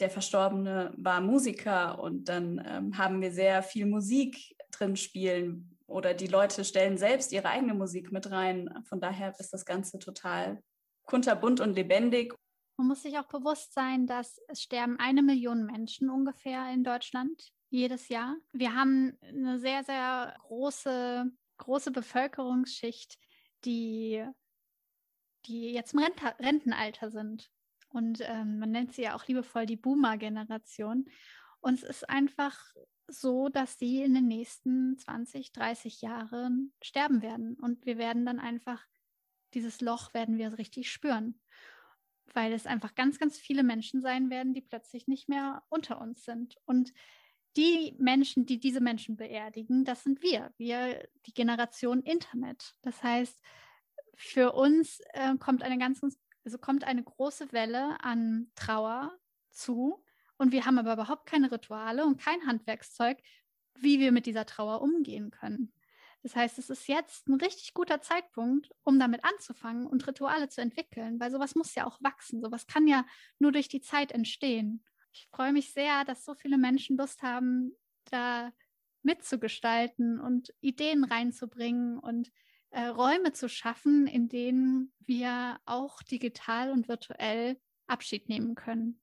[0.00, 6.14] der Verstorbene war Musiker und dann ähm, haben wir sehr viel Musik drin spielen oder
[6.14, 8.82] die Leute stellen selbst ihre eigene Musik mit rein.
[8.84, 10.62] Von daher ist das Ganze total
[11.04, 12.34] kunterbunt und lebendig.
[12.76, 17.50] Man muss sich auch bewusst sein, dass es sterben eine Million Menschen ungefähr in Deutschland
[17.70, 18.36] jedes Jahr.
[18.52, 23.18] Wir haben eine sehr, sehr große, große Bevölkerungsschicht,
[23.64, 24.24] die,
[25.46, 26.00] die jetzt im
[26.38, 27.50] Rentenalter sind.
[27.96, 31.06] Und ähm, man nennt sie ja auch liebevoll die Boomer-Generation.
[31.60, 32.60] Und es ist einfach
[33.08, 37.54] so, dass sie in den nächsten 20, 30 Jahren sterben werden.
[37.54, 38.84] Und wir werden dann einfach,
[39.54, 41.40] dieses Loch werden wir richtig spüren.
[42.34, 46.22] Weil es einfach ganz, ganz viele Menschen sein werden, die plötzlich nicht mehr unter uns
[46.22, 46.58] sind.
[46.66, 46.92] Und
[47.56, 52.74] die Menschen, die diese Menschen beerdigen, das sind wir, wir, die Generation Internet.
[52.82, 53.40] Das heißt,
[54.16, 59.18] für uns äh, kommt eine ganz, ganz also kommt eine große Welle an Trauer
[59.50, 60.02] zu
[60.38, 63.18] und wir haben aber überhaupt keine Rituale und kein Handwerkszeug,
[63.74, 65.72] wie wir mit dieser Trauer umgehen können.
[66.22, 70.60] Das heißt, es ist jetzt ein richtig guter Zeitpunkt, um damit anzufangen und Rituale zu
[70.60, 72.40] entwickeln, weil sowas muss ja auch wachsen.
[72.40, 73.04] Sowas kann ja
[73.38, 74.84] nur durch die Zeit entstehen.
[75.12, 77.76] Ich freue mich sehr, dass so viele Menschen Lust haben,
[78.10, 78.52] da
[79.02, 82.30] mitzugestalten und Ideen reinzubringen und
[82.76, 87.56] äh, Räume zu schaffen, in denen wir auch digital und virtuell
[87.86, 89.00] Abschied nehmen können.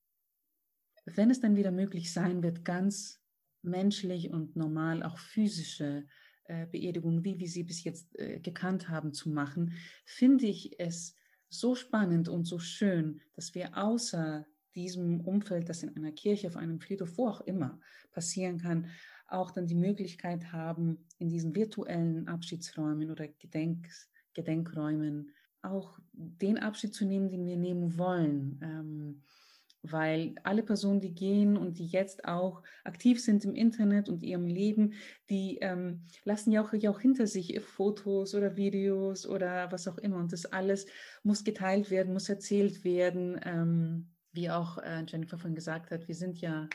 [1.06, 3.20] Wenn es dann wieder möglich sein wird, ganz
[3.64, 6.06] menschlich und normal auch physische
[6.44, 9.74] äh, Beerdigungen, wie wir sie bis jetzt äh, gekannt haben, zu machen,
[10.06, 11.16] finde ich es
[11.50, 14.46] so spannend und so schön, dass wir außer
[14.76, 17.80] diesem Umfeld, das in einer Kirche, auf einem Friedhof, wo auch immer
[18.12, 18.92] passieren kann,
[19.34, 23.90] auch dann die Möglichkeit haben, in diesen virtuellen Abschiedsräumen oder Gedenk
[24.34, 25.32] Gedenkräumen
[25.62, 28.60] auch den Abschied zu nehmen, den wir nehmen wollen.
[28.62, 29.22] Ähm,
[29.84, 34.48] weil alle Personen, die gehen und die jetzt auch aktiv sind im Internet und ihrem
[34.48, 34.94] Leben,
[35.30, 39.98] die ähm, lassen ja auch, ja auch hinter sich Fotos oder Videos oder was auch
[39.98, 40.18] immer.
[40.18, 40.86] Und das alles
[41.22, 43.40] muss geteilt werden, muss erzählt werden.
[43.44, 46.68] Ähm, wie auch äh, Jennifer vorhin gesagt hat, wir sind ja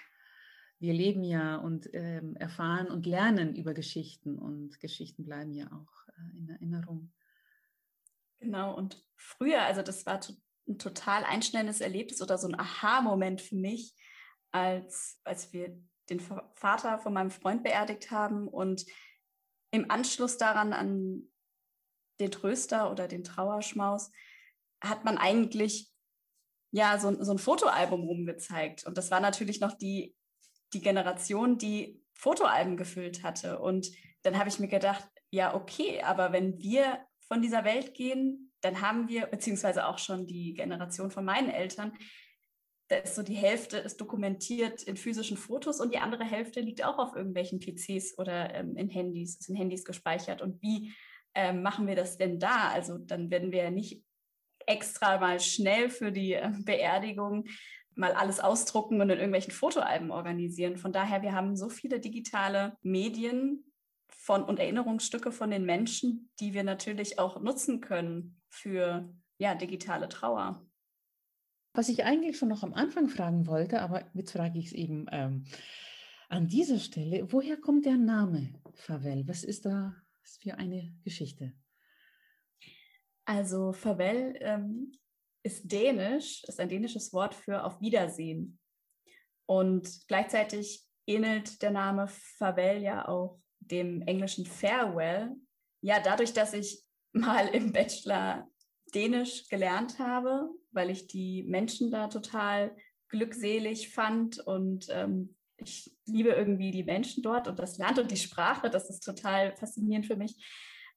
[0.80, 6.08] wir leben ja und ähm, erfahren und lernen über Geschichten und Geschichten bleiben ja auch
[6.08, 7.12] äh, in Erinnerung.
[8.38, 10.34] Genau, und früher, also das war to
[10.68, 13.94] ein total einschneidendes Erlebnis oder so ein Aha-Moment für mich,
[14.50, 15.74] als, als wir
[16.10, 18.84] den Vater von meinem Freund beerdigt haben und
[19.70, 21.22] im Anschluss daran an
[22.20, 24.10] den Tröster oder den Trauerschmaus
[24.82, 25.90] hat man eigentlich
[26.70, 28.86] ja so, so ein Fotoalbum rumgezeigt.
[28.86, 30.14] Und das war natürlich noch die
[30.72, 33.58] die Generation, die Fotoalben gefüllt hatte.
[33.58, 33.90] Und
[34.22, 36.98] dann habe ich mir gedacht, ja, okay, aber wenn wir
[37.28, 41.92] von dieser Welt gehen, dann haben wir, beziehungsweise auch schon die Generation von meinen Eltern,
[42.88, 46.82] da ist so die Hälfte ist dokumentiert in physischen Fotos und die andere Hälfte liegt
[46.82, 50.40] auch auf irgendwelchen PCs oder ähm, in Handys, ist in Handys gespeichert.
[50.40, 50.94] Und wie
[51.34, 52.70] ähm, machen wir das denn da?
[52.70, 54.02] Also dann werden wir ja nicht
[54.66, 57.44] extra mal schnell für die äh, Beerdigung
[57.98, 60.76] mal alles ausdrucken und in irgendwelchen Fotoalben organisieren.
[60.76, 63.64] Von daher, wir haben so viele digitale Medien
[64.08, 70.08] von und Erinnerungsstücke von den Menschen, die wir natürlich auch nutzen können für ja, digitale
[70.08, 70.64] Trauer.
[71.74, 75.06] Was ich eigentlich schon noch am Anfang fragen wollte, aber jetzt frage ich es eben
[75.12, 75.44] ähm,
[76.28, 79.26] an dieser Stelle, woher kommt der Name Favel?
[79.26, 79.94] Was ist da
[80.40, 81.52] für eine Geschichte?
[83.24, 84.92] Also Favel ähm,
[85.42, 88.58] ist dänisch, ist ein dänisches Wort für auf Wiedersehen.
[89.46, 95.34] Und gleichzeitig ähnelt der Name Favel ja auch dem englischen Farewell.
[95.80, 96.82] Ja, dadurch, dass ich
[97.12, 98.48] mal im Bachelor
[98.94, 102.74] Dänisch gelernt habe, weil ich die Menschen da total
[103.08, 108.16] glückselig fand und ähm, ich liebe irgendwie die Menschen dort und das Land und die
[108.16, 110.36] Sprache, das ist total faszinierend für mich,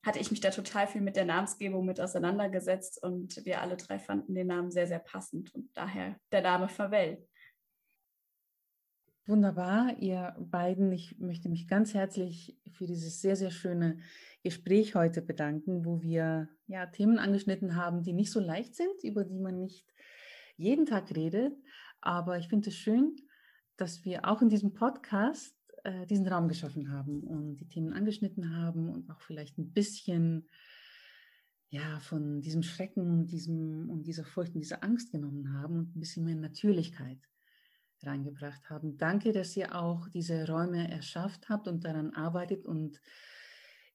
[0.04, 3.99] hatte ich mich da total viel mit der Namensgebung mit auseinandergesetzt und wir alle drei
[3.99, 7.24] fanden den Namen sehr, sehr passend und daher der Name Favell.
[9.28, 10.91] Wunderbar, ihr beiden.
[10.91, 13.99] Ich möchte mich ganz herzlich für dieses sehr, sehr schöne
[14.43, 19.24] Gespräch heute bedanken, wo wir ja Themen angeschnitten haben, die nicht so leicht sind, über
[19.24, 19.88] die man nicht
[20.58, 21.54] jeden Tag redet.
[22.02, 23.16] Aber ich finde es schön,
[23.78, 28.55] dass wir auch in diesem Podcast äh, diesen Raum geschaffen haben und die Themen angeschnitten
[28.55, 30.47] haben und auch vielleicht ein bisschen
[31.69, 35.95] ja, von diesem Schrecken und, diesem, und dieser Furcht und dieser Angst genommen haben und
[35.95, 37.19] ein bisschen mehr Natürlichkeit
[38.03, 38.97] reingebracht haben.
[38.97, 42.65] Danke, dass ihr auch diese Räume erschafft habt und daran arbeitet.
[42.65, 42.99] Und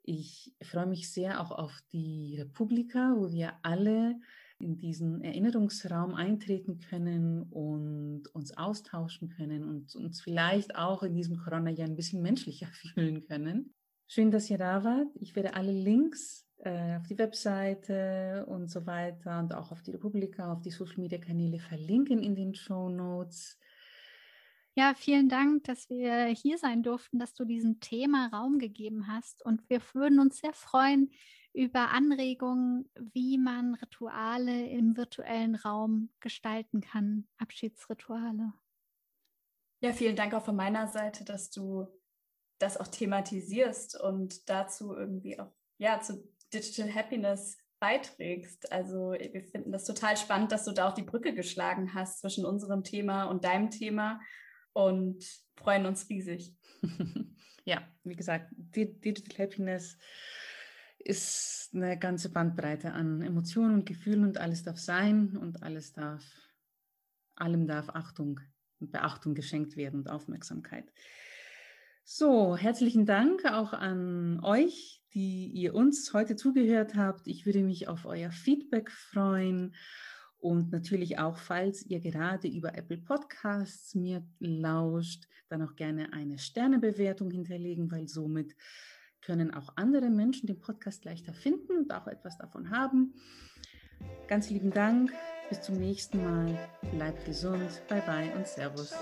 [0.03, 4.18] ich freue mich sehr auch auf die Republika, wo wir alle
[4.59, 11.37] in diesen Erinnerungsraum eintreten können und uns austauschen können und uns vielleicht auch in diesem
[11.37, 13.75] Corona-Jahr ein bisschen menschlicher fühlen können.
[14.07, 15.09] Schön, dass ihr da wart.
[15.21, 19.91] Ich werde alle Links äh, auf die Webseite und so weiter und auch auf die
[19.91, 23.59] Republika, auf die Social-Media-Kanäle verlinken in den Show Notes.
[24.79, 29.45] Ja, vielen Dank, dass wir hier sein durften, dass du diesem Thema Raum gegeben hast.
[29.45, 31.11] Und wir würden uns sehr freuen
[31.57, 38.53] über Anregungen, wie man Rituale im virtuellen Raum gestalten kann, Abschiedsrituale.
[39.81, 41.87] Ja, vielen Dank auch von meiner Seite, dass du
[42.59, 48.71] das auch thematisierst und dazu irgendwie auch ja zu Digital Happiness beiträgst.
[48.71, 52.45] Also wir finden das total spannend, dass du da auch die Brücke geschlagen hast zwischen
[52.45, 54.21] unserem Thema und deinem Thema
[54.75, 55.25] und
[55.57, 56.55] freuen uns riesig.
[57.65, 59.97] ja, wie gesagt, Digital Happiness
[61.07, 66.25] ist eine ganze Bandbreite an Emotionen und Gefühlen und alles darf sein und alles darf,
[67.37, 68.41] allem darf Achtung
[68.81, 70.93] und Beachtung geschenkt werden und Aufmerksamkeit.
[72.05, 77.27] So, herzlichen Dank auch an euch, die ihr uns heute zugehört habt.
[77.27, 79.75] Ich würde mich auf euer Feedback freuen
[80.39, 86.39] und natürlich auch, falls ihr gerade über Apple Podcasts mir lauscht, dann auch gerne eine
[86.39, 88.55] Sternebewertung hinterlegen, weil somit
[89.27, 93.12] können auch andere Menschen den Podcast leichter finden und auch etwas davon haben.
[94.29, 95.12] Ganz lieben Dank.
[95.49, 96.57] Bis zum nächsten Mal.
[96.93, 97.83] Bleibt gesund.
[97.89, 98.95] Bye bye und Servus.